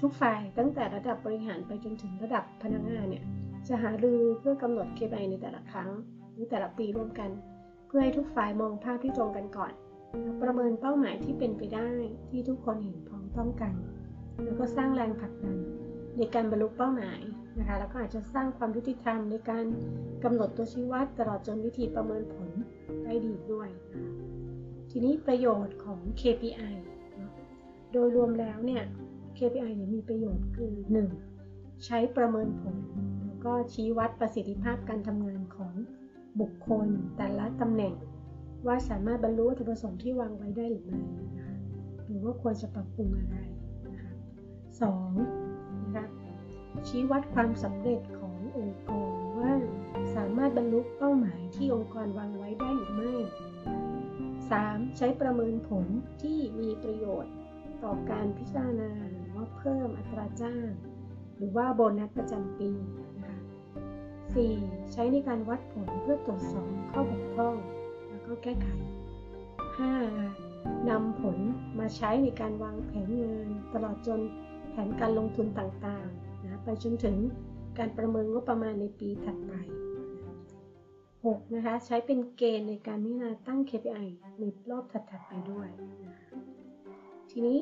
[0.00, 3.24] ทุกฝ่ายตั้งแต่ระดับบริหารไปจนถึงระดับพนักงานเนี่ย
[3.68, 5.90] จะหารือเพื่อกำหนด KPI ในแต่ละครั้ง
[6.32, 7.30] หรือแต่ละปีร่วมกัน
[7.86, 9.72] เพื่อให้ทุกฝ่ายมองภาพที่ตรงกันก่อน
[10.42, 11.90] ประเมินเป้าหมายที่เป็นไปได้
[12.30, 13.74] ที่ทุกคนเห็นพ้องต้องกัน
[14.44, 15.56] แล้วก็สร้างแรงผลักดัน
[16.16, 17.20] ในการบรรลุเป้าหมาย
[17.58, 19.64] นะคะแล้วก็อาจจะสร้างความยุติธรรมในการ
[20.24, 22.50] กำหนดตัวชี้วัดตลอดจนวิธีประเมินผล
[23.04, 24.04] ได้ดีด้วยนะคะ
[24.90, 26.74] ทีนี้ประโยชน์ของ KPI
[27.92, 28.82] โดยรวมแล้วเนี่ย
[29.38, 30.72] KPI เนี่ยมีประโยชน์คือ
[31.28, 31.84] 1.
[31.84, 32.76] ใช้ประเมินผล
[33.24, 35.72] แล้วก็ชี้วัดประสิทธิภาพการทำงานของ
[36.40, 37.94] บุคคลแต่ละตำแหน่ง
[38.66, 41.02] ว่าสามารถบรรลุวัตถุประสงค์ที่วางไว้ได้หรือไม่
[41.36, 41.56] นะคะ
[42.06, 43.36] หรือว่าควรจะปรับปรุงอะไร
[43.86, 44.12] นะคะ
[44.80, 45.10] สอง
[45.96, 46.25] นะคะ
[46.88, 49.52] ชี้วัดความสำเร็จขององค์กรว่า
[50.14, 53.14] สามารถบรรลุเป้าหมายที่องค์กรวางไว้ได้หรือไม่
[54.26, 54.96] 3.
[54.96, 55.86] ใช้ประเมินผล
[56.22, 57.32] ที่มีประโยชน์
[57.82, 60.68] ต่อการพิจารณาหรือว่าเพิ่มอัตราจ้าง
[61.36, 62.70] หรือว่าโบนัสประจำปี
[63.16, 63.38] นะคะ
[64.14, 64.92] 4.
[64.92, 67.56] ใช้ในการวัดผลเพื่อตรวจสอบข้อบกพร่อง
[68.08, 68.68] แล้วก็แก้ไข
[70.18, 70.88] 5.
[70.88, 71.38] นำผล
[71.78, 74.20] มาใช้ในการวางแผนงาน ตลอดจน
[74.70, 76.25] แผนการลงทุนต่างๆ
[76.66, 77.16] ไปจนถึง
[77.78, 79.52] การประเมินงบประมาณในปีถัดไป
[80.36, 81.54] 6.
[81.54, 84.06] นะคะ ใช้เป็นเกณฑ์ในการพิจารณาตั้ง KPI
[84.40, 85.68] ในรอบถัดๆไปด้วย
[87.30, 87.58] ทีนี้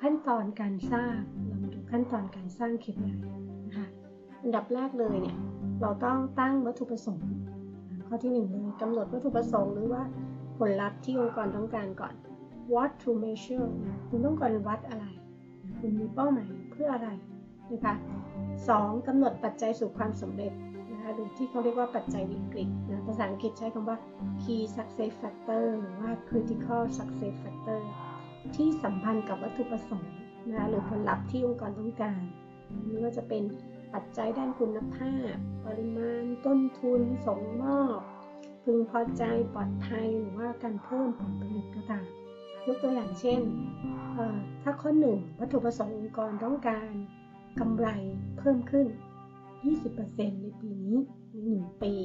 [0.00, 3.18] ขั้นตอนการสร้างเรามาดูขั้นตอนการสร้าง KPI
[3.66, 3.86] นะคะ
[4.42, 5.38] อันดับแรกเลยเนี่ย
[5.80, 7.28] เราต้องตั้งวัตถุประสงค์
[8.06, 10.02] ข้อที่หนึ่งเลยกำหนดวัตถุประสงค์หรือว่า
[10.58, 12.14] ผลลัพธ์ที่องค์กรต้องการก่อน
[12.72, 13.68] what to measure
[14.08, 15.06] คุณต้องการวัดอะไร
[15.78, 17.10] คุณมีเป้าหมายเพื่ออะไร
[17.72, 17.94] นะคะ
[18.68, 20.52] สองกำหนดปัจจัยสู่ความสำเร็จ
[20.90, 23.96] นะคะหรือที่เขาเรียกว่าปัจจัยวิกฤตนะภาษาอังกฤษใช้คำว่า
[24.42, 27.80] key success factor หรือว่า critical success factor
[28.54, 30.12] ที่สัมพันธ์กับวัตถุประสงค์
[30.48, 32.20] นะคะหรือผลลัพธ์ที่องค์กรต้องการ
[32.86, 33.42] ไม่ว่าจะเป็น
[33.94, 35.34] ปัจจัยด้านคุณภาพ
[35.66, 37.98] ปริมาณ ต้นทุน ส่งมอบ
[38.64, 39.22] พึงพอใจ
[39.54, 42.06] ปลอดภัยหรือว่าการเพิ่มผลผลิตก็ตาม
[42.66, 43.40] ยกตัวอย่างเช่น
[44.62, 46.92] ถ้าข้อหนึ่งวัตถุประสงค์องค์กรต้องการ
[47.60, 47.88] กำไร
[48.38, 48.86] เพิ่มขึ้น
[49.64, 50.96] 20%ในปีนี้
[51.30, 51.34] ใน
[51.64, 52.02] 1 ปี20%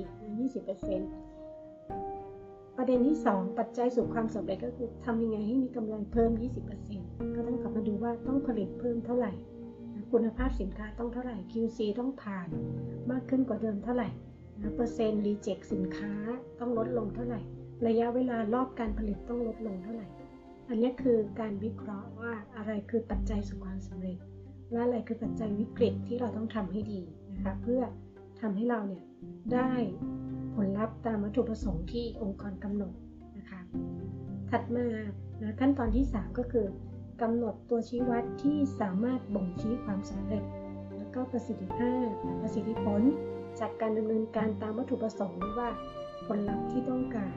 [2.77, 6.31] ประเด็นที่ 2 ปัจจัยสู่ความสำเร็จก็คือทำยังไงให้มีกำไรเพิ่ม
[6.83, 9.31] 20%ก็ต้องกลับมาดูว่าต้องผลิตเพิ่มเท่าไหร่
[10.11, 12.49] คุณภาพสินค้าต้องเท่าไหร่ QC ต้องผ่าน
[13.11, 14.09] มากขึ้นกว่าเดิมเท่าไหร่
[14.75, 16.13] เปอร์เซ็นต์รีเจ็คสินค้า
[16.59, 17.39] ต้องลดลงเท่าไหร่
[17.87, 20.07] ระยะเวลารอบการผลิตต้องลดลงเท่าไหร่
[20.69, 24.17] อันนี้คือการวิเคราะห์ว่าอะไรคือปัจจัยสู่ความสำเร็จ
[24.71, 27.01] และอะไรคือปัจจัยวิกฤตที่เราต้องทำให้ดี
[27.33, 27.81] นะคะเพื่อ
[28.41, 29.03] ทำให้เราเนี่ย
[29.53, 29.71] ได้
[30.55, 32.93] ผลลัพธ์ตามวัตถุประสงค์ที่องค์กรกำหนด
[33.37, 33.59] นะคะ
[34.49, 34.87] ถัดมา
[35.41, 36.67] นะขั้นตอนที่ 3 ก็คือ
[37.21, 40.43] กำหนดตัวชี้วัดที่สามารถบ่งชี้ความสำเร็จ
[40.97, 42.07] และก็ประสิทธิภาพ
[42.41, 43.01] ประสิทธิผล
[43.59, 45.69] จากการดำเนินการตามวัตถุประสงค์หรือว่า
[46.27, 47.35] ผลลัพธ์ที่ต้องการ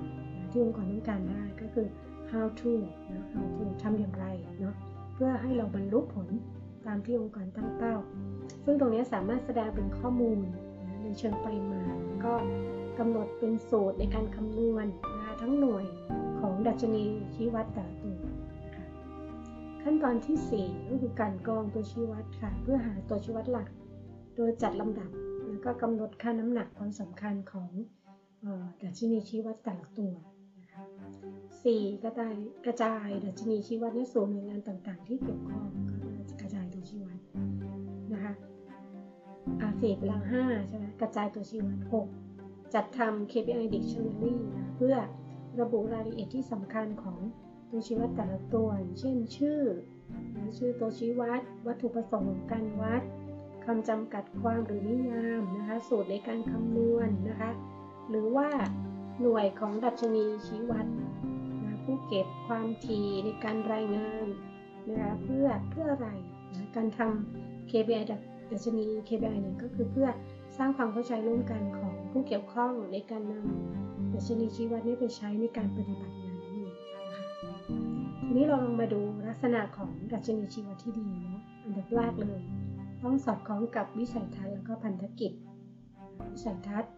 [0.50, 1.86] ที่องค์กรต้องการได้ก็คือ
[2.30, 2.72] how to
[3.12, 4.26] นะ how to ทำอย่างไร
[4.60, 4.74] เนาะ
[5.14, 6.28] เพื่อให้เราบรรลุผล
[6.86, 7.94] ตามที่องค์กรตั้งเป้า
[8.64, 10.58] ซึ่งตรงนี้สามารถแสดงเป็นข้อมูลนะ
[11.02, 12.34] ในเชิงปริมาณ ก็
[12.98, 15.84] กำหนดเป็นสูตรในการคำนวณนะคะทั้งหน่วย
[16.40, 18.18] ของดัชนีชี้วัดแต่ละตัว
[18.64, 18.86] นะคะ
[19.82, 23.68] ขั้นตอนที่ 4 ก็คือการกรองตัวชี้วัดค่ะ เพื่อหาตัวชี้วัดหลัก
[24.36, 25.10] โดยจัดลำดับ
[25.48, 27.70] แล้วก็กำหนดค่าน้ำหนักความสำคัญของ
[28.82, 30.12] ดัชนีชี้วัดแต่ละตัว
[30.60, 30.84] นะคะ
[31.44, 32.02] 4.
[32.04, 32.34] กระจาย
[32.66, 35.66] กระจายดัชนีชี้วัดในส่วนหน่วยงานต่างๆ ที่เกี่ยวข้อง
[36.40, 36.59] กระจาย
[39.80, 41.78] อาเฟกลาห้าใช่ไหมกระจายตัวชี้วัด
[42.24, 44.94] 6จัดทำ KPI Dictionary นะเพื่อ
[45.60, 47.18] ระบุรายละเอียดที่สำคัญของ
[47.70, 49.60] ตัวชี้วัดแต่ละตัว เช่นชื่อ
[50.58, 53.02] ชื่อตัวชี้วัด วัตถุประสงค์ของการวัด
[53.64, 57.50] คำจำกัดความหรือนิยามนะคะ สูตรในการคำนวณนนะคะ
[58.08, 58.48] หรือว่า
[59.20, 64.26] หน่วยของดัชนีชี้วัดนะผู้เก็บความถี่ในการรายงาน
[64.88, 66.08] นะคะเพื่อเพื่ออะไร
[66.52, 68.04] นะการทำ KPI
[68.50, 70.08] ดัชนี KPI เนี่ยก็คือเพื่อ
[70.56, 77.24] สร้างความเข้าใจร่วมกันของผู้เกี่ยวข้องในการนำดัชนีชี้วัดนี้ไปใช้ในการปฏิบัติงานนี่นะคะ
[78.24, 82.40] ทีนี้เราลองมาดูลักษณะของดัชนีชี้วัดที่ดีเนาะอันดับแรกเลย
[83.02, 85.32] ต้องสอดคล้องกับวิสัยทัศน์แล้วก็พันธกิจ
[86.32, 86.92] วิสัยทัศน์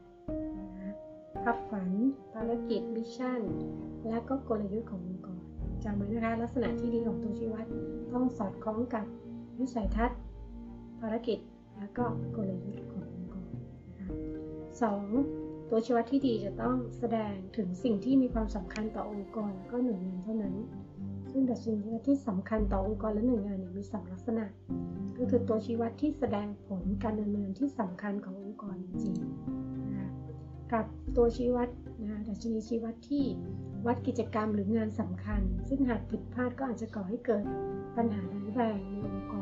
[1.43, 1.91] ภาพฝัน
[2.33, 3.41] ภารกิจ mission
[4.09, 5.43] และก็กลยุทธ์ขององค์กร
[5.85, 7.67] จำไว้นะคะลักษณะที่ดีของตัวชี้วัด
[8.13, 9.05] ต้องสอดคล้องกับ
[9.61, 10.19] วิสัยทัศน์
[11.03, 11.39] ภารกิจ
[11.79, 12.05] และก็
[12.37, 13.49] กลยุทธ์ขององค์กร
[13.99, 14.17] นะคะ
[14.83, 15.05] สอง
[15.71, 20.55] ตัวชี้วัดที่ดีจะต้องแสดงถึงสิ่งที่มีความสำคัญต่อองค์กรและก็หน่วยงานเท่านั้น
[21.31, 24.45] ซึ่งดัชนีชี้วัดที่สำคัญต่อองค์กรและหน่วยงานเนี่ยมีสองลักษณะ
[25.19, 30.09] ก็คือตัวชี้วัดที่แสดงผลการดำเนินที่สำคัญขององค์กรจริงๆนะคะ
[30.73, 30.85] กับ
[31.17, 31.69] ตัวชี้วัด
[32.03, 33.25] นะดัชนีชี้วัดที่
[33.87, 37.45] วัดกิจกรรมหรืองานสำคัญ ซึ่งหากผิดพลาดก็อาจจะก่อให้เกิด
[37.97, 39.35] ปัญหาร้ายแรงในองค์ก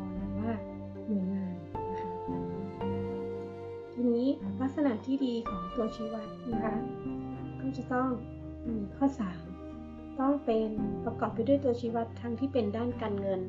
[4.03, 4.29] ทีนี้
[4.61, 6.75] ลักษณะที่ดีของตัวชี้วัดนะคะ
[7.61, 8.09] ก็จะต้อง
[8.69, 9.07] มีข้อ
[9.63, 10.69] 3 ต้องเป็น
[11.05, 13.41] ประกอบไปด้วยตัวชี้วัดทั้งที่เป็นด้านการเงิน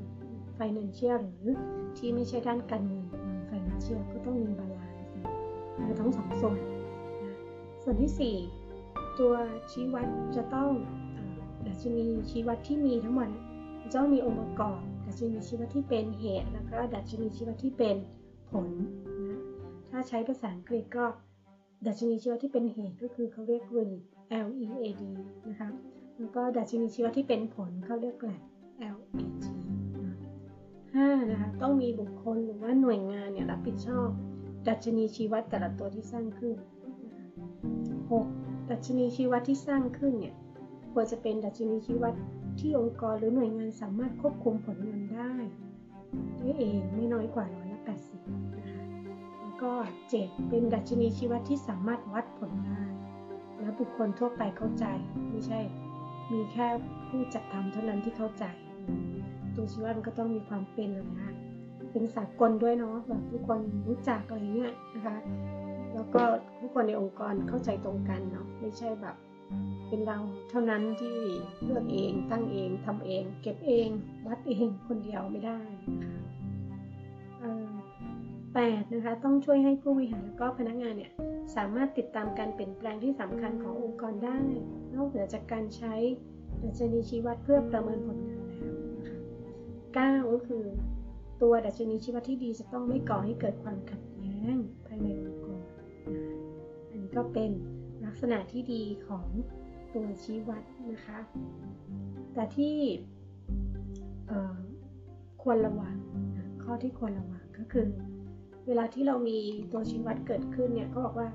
[0.58, 1.56] financial หรือ
[1.96, 5.00] ที่ไม่ใช่ด้านการเงิน non financial ก็ต้องมี balance
[5.78, 6.56] นะทั้งสองส่วน
[7.22, 7.34] นะ
[7.82, 8.36] ส่วนที่
[8.76, 9.34] 4 ตัว
[9.72, 10.70] ชี้วัดจะต้อง
[11.66, 13.28] ดัชนีชี้วัดที่มีทั้งหมด
[13.82, 17.96] จะต้องมีองค์ประกอบดัชนีชี้วัดที่เป็นเหตุ แล้วก็ดัชนีชี้วัดที่เป็น
[18.50, 18.68] ผล
[19.30, 19.31] นะ
[19.92, 21.04] ถ้าใช้ภาษาอังกฤษก็
[21.86, 24.02] ดัชนีชี้วัดที่เป็นเหตุก็คือเขาเรียก lead
[24.46, 25.02] L E A D
[25.48, 25.68] นะคะ
[26.18, 28.24] แล้วก็ดัชนีชีวัดที่เป็นผลเขาเรียกแ
[28.96, 29.44] L A G
[30.94, 34.08] ห้านะคะ ต้องมีบุคคลหรือว่าหน่วยงานเนี่ยรับผิดชอบ
[34.68, 36.56] ดัชนีชีวัดแต่ละตัวที่สร้างขึ้น
[37.04, 37.26] นะคะ
[38.10, 38.26] หก
[38.70, 40.34] ดัชนีชีวัดที่สร้างขึ้นเนี่ย
[40.92, 42.12] ควรจะเป็นดัชนีชีวัด
[42.60, 45.32] ที่องค์กรหรือหน่วยงานสามารถควบคุมผลงานได้
[46.40, 48.51] ด้วยเองไม่น้อยกว่าร้อยละ180นะคะแล้ว
[49.62, 49.72] ก็
[50.12, 52.82] 7เป็นดัชนีชีวัดที่สามารถวัดผลได้
[53.60, 54.84] และบุคคลทั่วไปเข้าใจ
[55.30, 55.60] ไม่ใช่
[56.32, 56.66] มีแค่
[57.08, 58.44] ผู้จัดทำเท่านั้นที่เข้าใจ
[59.54, 61.32] ตัวชีวัดมันก็ต้องมีความเป็นนะคะ
[61.92, 65.16] เป็นสากลด้วยเนาะแบบทุกคนรู้จักอะไรเงี้ยนะคะ
[65.94, 66.22] แล้วก็
[66.60, 69.16] ทุกคนในองค์กรเข้าใจตรงกันเนาะไม่ใช่แบบ
[69.88, 70.18] เป็นเรา
[70.50, 71.16] เท่านั้นที่
[71.64, 73.88] เลือกเองตั้งเองทำเอง เก็บเอง
[74.26, 75.60] วัดเองคนเดียวไม่ได้
[76.02, 77.81] นะคะ
[78.54, 81.10] แปดนะคะต้องช่วยให้ผู้บริหารและก็พนักงานเนี่ย
[81.56, 84.38] สามารถติดตามการเปลี่ยนแปลงที่สำคัญขององค์กรได้
[84.94, 85.94] นอกเหนือจากการใช้
[86.62, 89.18] ดัชนีชี้วัดเพื่อประเมินผลงานแล้วนะคะ
[89.94, 90.64] เก้าก็คือ
[91.42, 95.62] ตัวดัชนีชี้วัดที่ดีจะต้องไม่ก่อให้เกิดความขัดแย้งภายในองค์กร
[96.90, 97.50] อันนี้ก็เป็น
[98.04, 99.26] ลักษณะที่ดีของ
[99.94, 100.62] ตัวชี้วัด
[100.92, 101.18] นะคะ
[102.34, 102.76] แต่ที่
[105.42, 105.96] ควรระวัง
[106.62, 107.86] ข้อที่ควรระวังก็คือ
[108.66, 109.38] เวลาที่เรามี
[109.72, 111.28] ตัวชี้วัดเกิดขึ้นเนี่ยก็บอกว่า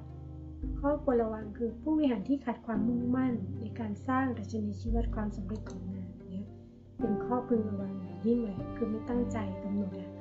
[0.79, 6.45] ข้อควรระวังคือผู้บริหารที่ขาดความมุ่งมั่น ในการสร้างดัชนีชี้วัดความสำเร็จของงานเนี่ย
[6.99, 10.11] เป็นข้อพึงระวังอย่างยิ่งเลยคือไม่ตั้งใจกำหนดอะ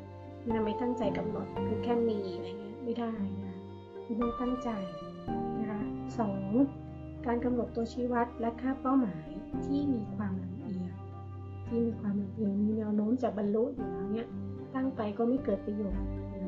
[0.48, 3.12] นะไม่ตั้งใจกำหนดคือแค่มีอะไรเงี้ยไม่ได้
[3.44, 3.56] นะ
[4.04, 4.70] คือต้องตั้งใจ
[5.58, 5.80] นะคะ
[6.18, 6.40] สอง
[7.26, 9.26] การกำหนดตัวชี้วัดและค่าเป้าหมาย
[9.64, 10.92] ที่มีความลำเอียง
[11.66, 14.28] ที่มีความลำเอียงมีแนวโน้มจะบรรลุอยู่แล้วเนี่ย
[14.74, 16.06] ตั้งไปก็ไม่เกิดประโยชน์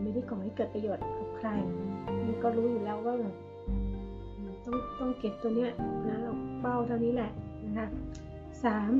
[0.08, 1.48] ไม่ได้ก่อให้เกิดประโยชน์กับใคร
[2.26, 3.34] มันก็รู้อยู่แล้วว่าแบบ
[4.64, 5.70] ต้องต้องเก็บตัวเนี้ย
[6.08, 6.16] นะ
[6.60, 7.30] เป้าเท่านี้แหละ
[7.64, 7.86] นะคะ
[8.64, 8.90] สาม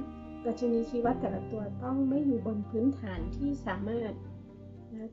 [0.47, 4.13] ดัชนีชี้วัดแต่ละตัวต้องไม่อยู่บนพื้นฐานที่สามารถ
[4.95, 5.09] นะ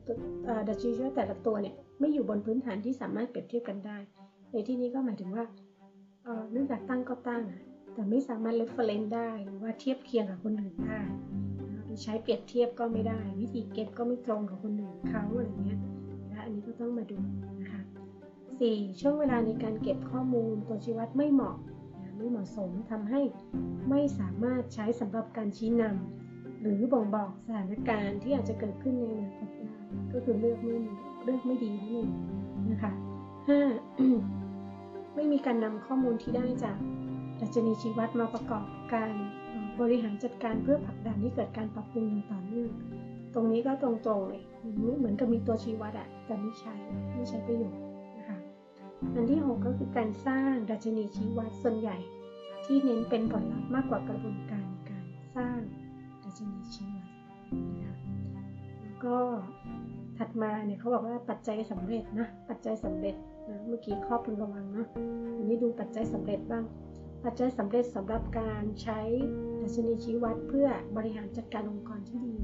[0.68, 3.98] ดัชนีชี้วัดแต่ละตัวเนี่ยไม่อยู่บนพื้นฐานที่สามารถเปรียบเทียบกันได้
[4.52, 5.44] ในที่นี้ก็หมายถึงว่า
[6.52, 7.44] เนื่องจากตั้งก็ตั้ง
[7.94, 11.00] แต่ไม่สามารถ reference ได้หรือว่าเทียบเคียงกับคนอื่นได้
[12.02, 15.78] ใช้เปรียบเทียบก็ไม่ได้ วิธีเก็บก็ไม่ตรงกับคนอื่นเขาอะไรเงี้ย
[16.30, 17.18] นะอันนี้ก็ต้องมาดู
[17.60, 17.80] นะคะ
[18.40, 19.00] 4.
[19.00, 21.56] ช่วงเวลาในการเก็บข้อมูลตัวชี้วัดไม่เหมาะ
[22.18, 23.20] ไม่เหมาะสมทำให้
[23.90, 29.68] ไม่สามารถใช้สำหรับการชี้นำหรือบ่งบอกสถานการณ์ที่อาจจะเกิดขึ้นในอนาคตได้
[30.12, 30.76] ก็คือเลือกไม่
[31.24, 32.08] เลือกไม่ดีนั่นเอง
[32.70, 32.92] นะคะ
[34.04, 35.14] 5.
[35.14, 36.78] ไม่มีการนำข้อมูลที่ได้จาก
[37.40, 39.12] ดัชนีชี้วัดมาประกอบการ
[39.80, 42.70] บริหารจัดการเพื่อผลักดันให้เกิดการปรับปรุงต่อเนื่อง
[43.34, 44.42] ตรงนี้ก็ตรงๆเลย
[44.98, 46.74] เหมือนกับมีตัวชี้วัดอะแต่ไม่ใช้
[47.14, 47.80] ไม่ใช้ประโยชน์
[48.18, 48.38] นะคะ
[49.14, 51.96] อันที่ 6 ก็คือการสร้างดัชนีชี้วัดส่วนใหญ่
[52.64, 55.60] ที่เน้นเป็นผลลัพธ์มากกว่ากระบวนการการสร้าง
[56.22, 57.08] ดัชนีชี้วัด
[57.74, 57.96] นะคะ
[58.82, 59.16] แล้วก็
[60.18, 63.14] ถัดมาเนี่ยเขาบอกว่าปัจจัยสำเร็จนะปัจจัยสำเร็จ
[63.48, 64.84] นะเมื่อกี้ข้อพึงระวังนะ
[65.36, 66.64] อันนี้ดูปัจจัยสำเร็จบ้าง
[67.28, 69.00] ปัจจัยสำเร็จสำหรับการใช้
[69.60, 72.34] ดัชนีชี้วัดเพื่อบริหารจัดการองค์กรที่ดี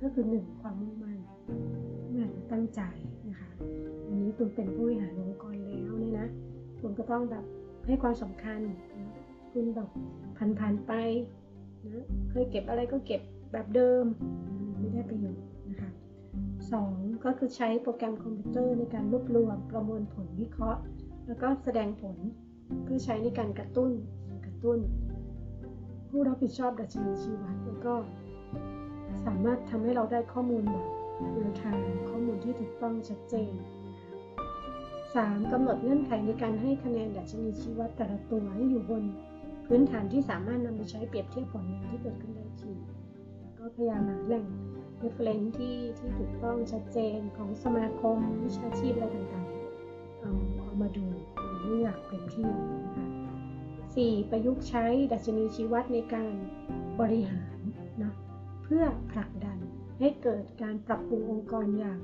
[0.00, 0.60] ก็คือ 1.
[0.60, 1.18] ความมุ่งมั่น
[2.16, 2.80] งานตั้งใจ
[3.28, 3.50] นะคะ
[4.08, 6.28] วันนี้คุณเป็นผู้บริหารองค์กรแล้วเนี่ยนะ
[6.80, 7.44] คุณก็ต้องแบบ
[7.86, 8.60] ให้ความสำคัญ
[8.98, 9.10] นะ
[9.52, 9.88] คุณแบบ
[10.36, 10.92] ผ่านๆไป
[11.86, 13.20] นะเคยเก็บอะไรก็เก็บ
[13.52, 14.04] แบบเดิม
[14.78, 15.90] ไม่ได้ประโยชน์นะคะ
[16.72, 20.80] สองก็คือใช้โปรแกรมคอมพิวเตอร์ในการรวบรวมประมวลผลวิเคราะห์
[21.26, 22.18] แล้วก็แสดงผล
[22.82, 23.92] เพื่อใช้ในการกระตุ้น
[24.46, 24.78] กระตุ้น
[26.08, 27.94] ผู้รับผิดชอบดัชนีชี้วัดแล้วก็
[29.26, 30.86] สามารถทำให้เราได้ข้อมูลแบบ
[31.32, 33.52] real-timeข้อมูลที่ถูกต้องชัดเจน
[35.14, 39.02] สามกำหนดเงื่อนไขในการให้คะแนนดัชนีชีวัดแต่ละตัวให้อยู่บน
[39.66, 42.76] พื้นฐานที่สามารถนำไปใช้เปรียบเทียบผลงานที่เกิดขึ้นได้จริง
[43.58, 44.46] ก็พยายามหาแหล่ง
[45.02, 50.32] reference ที่ที่ถูกต้องชัดเจนของสมาคมวิชาชีพอะไรต่างๆเอา
[50.64, 51.06] เอามาดู
[51.72, 52.50] ลือกเป็นที่
[52.82, 53.06] นะคะ
[53.84, 54.30] 4.
[54.30, 56.34] ประยุกต์ใช้ดัชนีชี้วัดในการ
[57.00, 57.58] บริหาร
[58.02, 58.14] นะ
[58.62, 59.58] เพื่อผลักดัน
[60.00, 62.00] ให้เกิดการปรับปรุงองค์กรอย่าง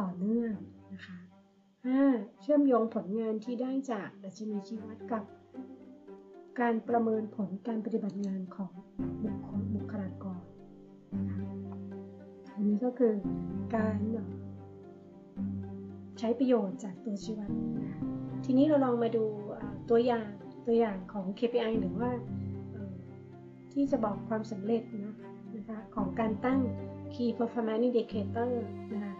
[0.00, 0.54] ต่อเนื่อง
[0.92, 1.18] นะคะ
[1.80, 2.40] 5.
[2.40, 5.24] เชื่อมโยงผลงานที่ได้จากดัชนีชี้วัดกับ
[6.60, 8.72] การประเมินผลการปฏิบัติงานของ
[9.24, 10.42] บุคคลบุคลากร
[12.54, 13.14] อันนี้ก็คือ
[13.76, 13.98] การ
[16.18, 18.00] ใช้ประโยชน์จากตัวชี้วัดนะคะ
[18.44, 19.24] ทีนี้เราลองมาดู
[19.90, 20.28] ตัวอย่าง
[20.66, 22.10] ตัวอย่างของ KPI หรือว่า
[23.72, 25.14] ที่จะบอกความสำเร็จนะ
[25.56, 26.60] นะคะของการตั้ง
[27.14, 28.50] Key Performance Indicator
[28.92, 29.14] นะคะ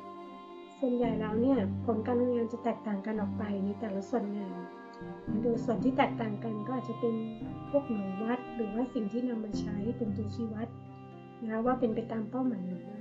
[0.79, 4.57] ส่วนใหญ่แล้วเนี่ยผลการทำงานจะแตกต่างกันออกไปในแต่ละส่วนงาน
[5.43, 7.15] โดยส่วนที่แตกต่างกันก็อาจจะเป็น
[7.71, 10.69] พวกหน่วยวัด หรือว่าสิ่งที่นำมาใช้เป็นตัวชี้วัด
[11.43, 12.99] นะคะว่าเป็นไปตามเป้าหมายหรือไม่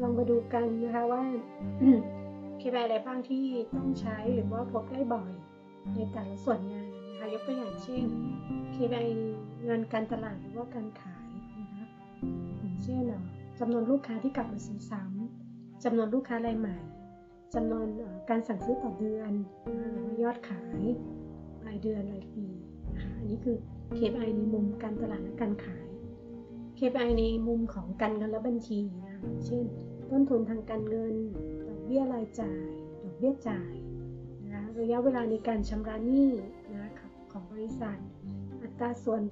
[0.00, 1.22] ลองมาดูกันนะคะว่า
[2.66, 3.44] KPI อะไรบ้างที่
[3.76, 5.32] ต้องใช้หรือว่าพบได้บ่อย
[5.94, 8.04] ในแต่ละส่วนงานนะคะยกตัวอย่างเช่น
[8.74, 9.08] KPI
[9.68, 11.84] งานการตลาดหรือว่าการขายนะคะ
[12.60, 13.04] อย่างเช่น
[13.58, 16.76] จำนวนลูกค้าที่กลับมาซื้อซ้ำจำนวนลูกค้ารายใหม่
[17.54, 17.86] จำนวน
[18.30, 19.32] การสั่งซื้อต่อเดือน
[20.22, 20.80] ยอดขาย
[21.66, 22.46] รายเดือนรายปี
[22.86, 23.56] นะคะอันนี้คือ
[23.98, 25.88] KPI ในมุมการตลาดและการขาย
[26.78, 29.64] KPI ในมุมของการเงินและบัญชีนะเช่น
[30.10, 31.14] ต้นทุนทางการเงิน
[31.86, 32.62] เบี้ยรายจ่าย
[33.02, 33.72] ดอกเบี้ยจ่าย
[34.52, 36.30] นะระยะเวลาในการชำระหนี้
[36.74, 36.90] นะ
[37.32, 37.98] ของบริษัท
[38.62, 39.22] อัตราส่วน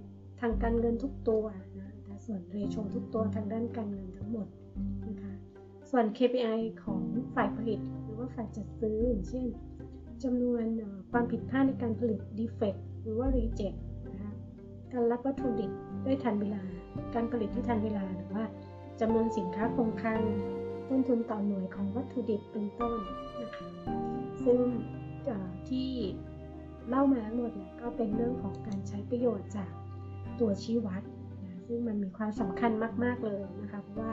[0.40, 1.44] ทางการเงินทุกตัว
[1.78, 4.48] นะอัตราส่วนเรโชทุกตัวทางด้านการเงินทั้งหมด
[5.08, 5.32] นะคะ
[5.90, 7.00] ส่วน KPI ของ
[7.34, 9.46] ฝ่ายผลิตหรือว่าฝ่ายจัดซื้ออย่างเช่น
[10.22, 10.64] จำนวน
[11.10, 13.76] ความผิดพลาดในการผลิต defect หรือว่า reject
[14.08, 14.32] นะคะ
[14.92, 15.72] การรับวัตถุดิบ
[16.04, 16.62] ได้ทันเวลา
[17.14, 18.44] การผลิตที่ทันเวลาหรือว่า
[19.00, 20.22] จำนวนสินค้าคงคลัง
[20.88, 22.98] ต้นทุนต่อหน่วยของวัตถุดิบเป็นต้น
[23.40, 23.68] นะคะ
[24.44, 24.60] ซึ่ง
[25.68, 25.90] ที่
[26.88, 29.70] เล่ามาทั้งหมดเนี่ยก็เป็นเรื่องของการใช้ประโยชน์จาก
[30.40, 31.02] ตัวชี้วัด
[31.44, 32.70] นะซึ่งมันมีความสำคัญ
[33.04, 34.12] มากๆเลยนะคะเพราะว่า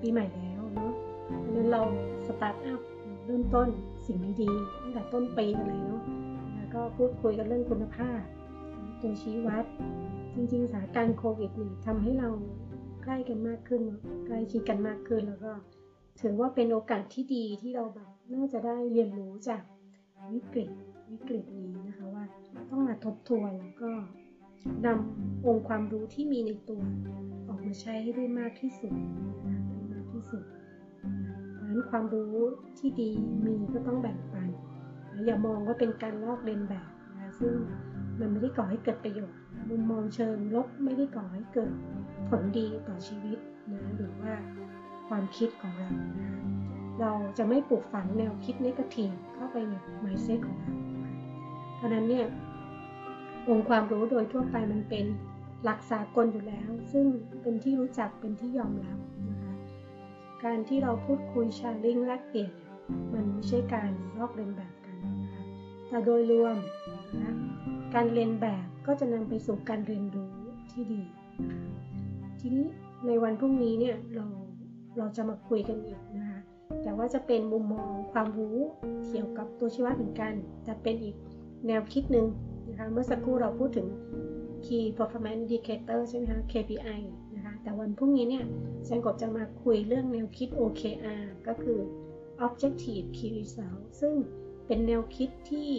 [0.00, 0.92] ปีใหม่แล้วเนาะ
[1.40, 1.82] เพราะนั้นเรา
[2.26, 2.80] start up
[3.26, 3.68] เริ่มต้น
[4.06, 6.02] สิ่งดีๆตั้งแต่ต้นปีกันเลยเนาะ
[6.56, 8.20] แล้วก็พูดคุยกันเรื่องคุณภาพ
[9.00, 9.64] ตัวชี้วัด
[10.34, 12.28] จริงๆสถานการณ์โควิดเนี่ยทำให้เรา
[13.02, 13.82] ใกล้กันมากขึ้น
[14.26, 15.52] ใกล้ชิดกันมากขึ้นแล้วก็
[16.20, 19.62] ถือว่าเป็นโอกาสที่ดีที่เราแบบน่าจะได้เรียนรู้จาก
[20.34, 20.68] วิกฤต
[21.12, 22.24] วิกฤตนี้นะคะว่า
[22.70, 23.90] ต้องมาทบทวนแล้วก็
[24.86, 26.82] นำองค์ความรู้ที่มีในตัว
[27.48, 28.92] ออกมาใช้ให้ได้มากที่สุด
[29.70, 30.44] ได้มากที่สุด
[31.52, 32.34] เพราะฉะนั้นความรู้
[32.78, 33.10] ที่ดี
[33.46, 34.48] มีก็ต้องแบ่งปัน
[35.26, 36.88] อย่ามองว่าเป็นการลอกเลียนแบบ
[37.18, 37.52] นะซึ่ง
[38.20, 39.38] มันไม่ได้ก่อให้เกิดประโยชน์
[39.70, 41.72] มุมมองเชิงลบไม่ได้ก่อให้เกิด
[42.36, 43.38] ผลดีต่อชีวิต
[43.72, 44.32] นะหรือว่า
[45.08, 45.90] ความคิดของเรา
[46.20, 46.30] นะ
[47.00, 50.74] เราจะไม่ปลูกฝังแนวคิดนกาทีฟเข้าไปในไมเซ็ตของเรา
[51.76, 52.26] เพราะนั้นเนี่ย
[53.48, 55.04] องค์ความรู้โดยทั่วไปมันเป็น
[55.64, 57.06] หลักสากลอยู่แล้ว ซึ่ง
[57.42, 58.98] เป็นที่รู้จักเป็นที่ยอมรับ
[59.30, 59.54] นะคะ
[60.44, 62.52] การที่เราพูดคุยแชร์ลิงแลกเปลี่ยน
[63.14, 65.44] มันไม่ใช่การลอกเลียนแบบกันนะคะ
[65.88, 66.56] แต่โดยรวม
[67.22, 67.34] นะ
[67.94, 70.32] การเรียนแบบก็จะนำไปสู่การเรียนรู้
[70.72, 71.02] ที่ดี
[71.40, 71.91] นะคะ
[72.42, 72.66] ทีนี้
[73.06, 74.26] ในวันพรุ่งนี้เนี่ยเรา
[74.98, 76.38] เราจะมาคุยกันอีกนะคะ
[76.82, 78.56] แต่ว่าจะเป็นมุมมองความรู้
[79.08, 80.32] เกี่ยวกับตัวชี้วัดเหมือนกัน
[80.64, 81.16] แต่เป็นอีก
[81.66, 82.26] แนวคิดหนึ่ง
[82.68, 83.86] นะคะเมื่อสักครู่เราพูดถึง
[84.64, 87.00] Key Performance Indicator ใช่ไหมคะ KPI
[87.34, 88.44] นะคะแต่วันพรุ่งนี้เนี่ย
[88.86, 91.78] แซงกบจะมาคุยเรื่องแนวคิด OKR ก็คือ
[92.46, 94.14] Objective Key Result ซึ่ง
[94.66, 95.70] เป็นแนวคิดที่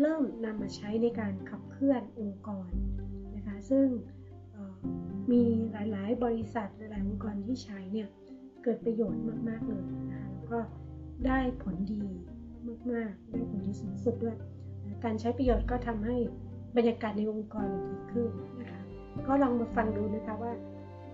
[0.00, 2.70] เริ่มนำมาใช้ในการขับเคลื่อนองค์กร
[3.36, 3.86] นะคะซึ่ง
[5.30, 8.08] มีหลาย ๆ บริษัทหลายองค์กรที่ใช้เนี่ย
[8.62, 10.58] เกิดประโยชน์มาก ๆ เลยนะคะแล้วก็
[11.26, 12.04] ได้ผลดี
[12.92, 14.36] มาก ๆ ได้ผลดีสูงสุดด้วย
[15.04, 16.16] การใช้ประโยชน์ก็ทำให้
[16.76, 18.80] บรรยากาศในองค์กรดีขึ้นนะคะ
[19.26, 20.52] ก็ลองมาฟังดูนะคะว่า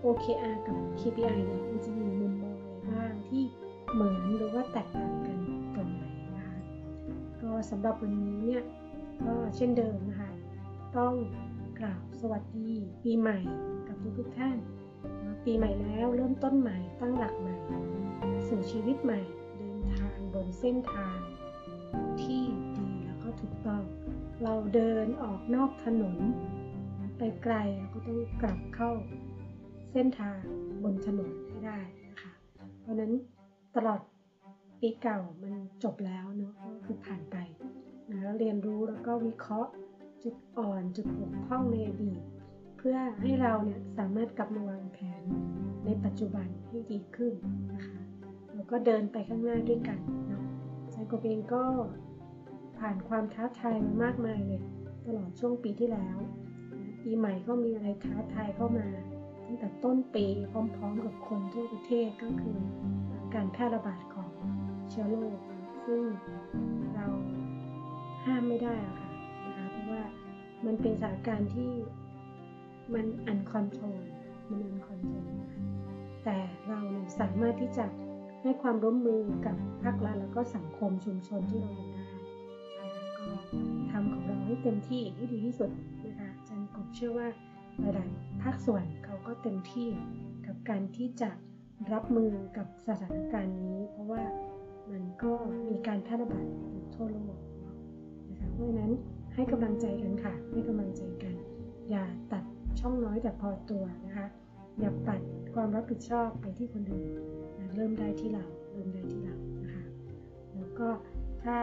[0.03, 3.43] OKR กับ KPI เนี่ยมันจะมีมุมมองอะไรบ้างที่
[3.93, 5.37] เหมือนหรือว่าแตกต่างกัน
[5.75, 6.03] ตรงไหน
[6.37, 6.57] นะคะ
[7.41, 8.61] ก็สำหรับวันนี้เนี่ย
[9.25, 10.31] ก็เช่นเดิมนะคะ
[10.97, 11.13] ต้อง
[11.79, 12.71] กราบ สวัสดี
[13.03, 13.39] ปีใหม่
[13.87, 14.57] กับทุกๆท่าน
[15.45, 17.55] ปีใหม่แล้วเริ่มต้นใหม่ตั้งหลักใหม่
[18.47, 19.21] สู่ชีวิตใหม่
[19.57, 21.17] เดินทางบนเส้นทาง
[22.21, 22.43] ที่
[22.77, 23.83] ดีแล้วก็ถูกต้อง
[24.43, 26.17] เราเดินออกนอกถนน
[27.17, 28.91] ไปไกลเราก็ต้องกลับเข้า
[29.91, 30.39] เส้นทาง
[30.83, 32.31] บนถนนให้ได้นะคะ
[32.81, 33.11] เพราะนั้น
[33.75, 33.99] ตลอด
[34.79, 35.53] ปีเก่ามัน
[35.83, 37.37] จบแล้วเนาะก็คือผ่านไป
[38.11, 39.71] นะแล้วเรียนรู้แล้วก็วิเคราะห์
[40.23, 42.21] จุดอ่อนจุดบกพร่องในอดีต
[42.77, 45.21] เพื่อให้เราเนี่ยสามารถกลับมาวางแผน
[45.85, 47.33] ในปัจจุบันให้ดีขึ้น
[47.73, 47.99] นะคะ
[48.53, 50.45] แล้วก็เดินไปข้างหน้าด้วยกันเนาะ
[50.91, 51.63] ไซโกเองก็
[52.77, 54.61] ผ่านความท้าทายมามากมายเลย
[55.05, 56.17] ตลอดช่วงปีที่แล้ว
[57.03, 58.87] ปีใหม่ก็มีอะไรท้าทายเข้ามา
[59.45, 62.57] ตั้งแต่ต้นปีพร้อมๆกับคนทั่วประเทศก็คือ
[63.33, 64.31] การแพร่ระบาดของ
[64.89, 65.37] เชื้อโรค
[65.85, 66.01] ซึ่ง
[66.93, 67.07] เรา
[68.25, 69.00] ห้ามไม่ได้อะค่ะ
[69.91, 70.03] ว่า
[70.65, 71.71] มันเป็นสถานการณ์ที่
[72.93, 74.01] มัน uncontrol
[74.49, 75.31] มัน uncontrol
[76.23, 76.37] แต่
[76.67, 76.79] เรา
[77.19, 77.85] สามารถที่จะ
[78.41, 82.05] ให้ความร่วมมือกับภาครัฐแล้วก็สังคมชุมชนที่เราอยู่ได้
[83.17, 83.33] ก็
[83.91, 85.69] ทำของเราให้เต็มที่ให้ดีที่สุด
[86.05, 87.27] นะคะจารย์กบเชื่อว่า
[87.79, 89.87] หลายๆภาคส่วนเขาก็เต็มที่
[90.45, 91.29] กับการที่จะ
[91.93, 94.23] รับมือกับสถานการณ์นี้ เพราะว่า
[94.91, 95.31] มันก็
[95.69, 97.35] มีการแพร่ระบาดอยู่ทั่วโลก
[98.29, 98.91] นะคะเพราะฉะนั้น
[99.35, 101.33] ให้กำลังใจกันค่ะ ให้กำลังใจกัน
[101.89, 102.43] อย่าตัด
[102.79, 104.27] ช่องน้อยแต่พอตัวนะคะ
[104.79, 105.21] อย่าปัด
[105.53, 107.09] ความรับผิดชอบไปที่คนอื่น
[107.57, 109.83] นะเริ่มได้ที่เรา เริ่มได้ที่เรานะคะ
[110.55, 110.87] แล้วก็
[111.43, 111.57] ถ้า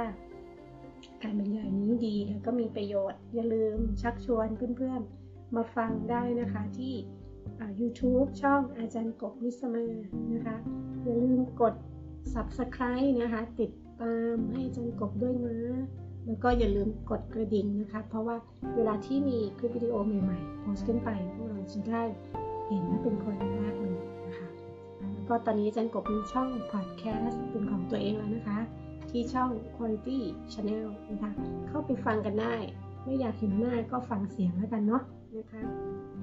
[1.22, 6.94] การบรรยายนี้ดีแล้วก็มีประโยชน์ อย่าลืมชักชวนเพื่อนๆ มาฟังได้นะคะที่
[7.80, 9.84] YouTube ช่องอาจารย์กบนิสมา
[10.34, 10.56] นะคะ
[11.04, 11.74] อย่าลืมกด
[12.34, 15.56] subscribe นะคะ ติดตามให้อาจันกบด้วยนะ
[16.28, 18.36] แล้วก็อย่าลืมกดกระดิ่งนะคะ เพราะว่า
[18.76, 22.02] เวลาที่มีคลิปวิดีโอใหม่ๆโพสต์ขึ้นไปพวกเราจะได้
[22.66, 24.48] เห็นเป็นคนแรกเลยนะคะ
[25.12, 28.58] แล้วก็ตอนนี้อาจันกบมีช่อง podcast เป็นของตัวเองแล้วนะคะ
[29.10, 30.18] ที่ช่อง Quality
[30.52, 31.30] Channel นะคะ
[31.68, 32.54] เข้าไปฟังกันได้
[33.04, 35.02] ไม่อยากเห็นหน้าก็ฟังเสียงแล้วกันเนาะ
[35.36, 35.62] นะคะ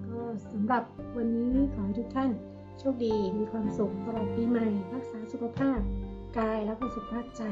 [0.07, 0.19] ก็
[0.51, 0.83] สำหรับ
[1.17, 2.31] วันนี้ขอให้ทุกท่าน
[2.79, 5.79] โชคดีมีความสุขตลอดปีใหม่ รักษาสุขภาพ
[6.37, 7.43] กายและก็สุขภาพใจ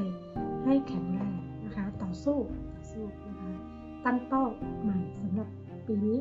[0.66, 1.34] ให้แข็งแรง
[2.24, 2.40] สู้
[2.74, 3.52] ต่อสู้นะคะ
[4.06, 4.44] ตั้งเป้า
[4.82, 5.50] ใหม่สำหรับ
[5.86, 6.20] ปีนี้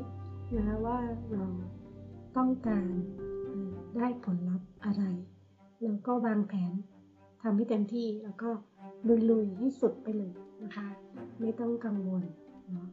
[0.56, 0.98] นะคะว่า
[1.32, 1.44] เรา
[2.36, 2.86] ต้องการ
[3.96, 5.04] ได้ผลลัพธ์อะไร
[5.82, 6.72] แล้วก็วางแผน
[7.42, 8.50] ทำให้เต็มที่แล้วก็
[9.30, 10.32] ลุยๆให้สุดไปเลย
[10.62, 10.86] นะคะ
[11.40, 12.22] ไม่ต้องกังวล
[12.72, 12.88] เนาะ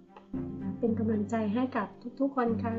[0.52, 1.88] นะคะเป็นกำลังใจให้กับ
[2.20, 2.76] ทุกๆคนค่ะ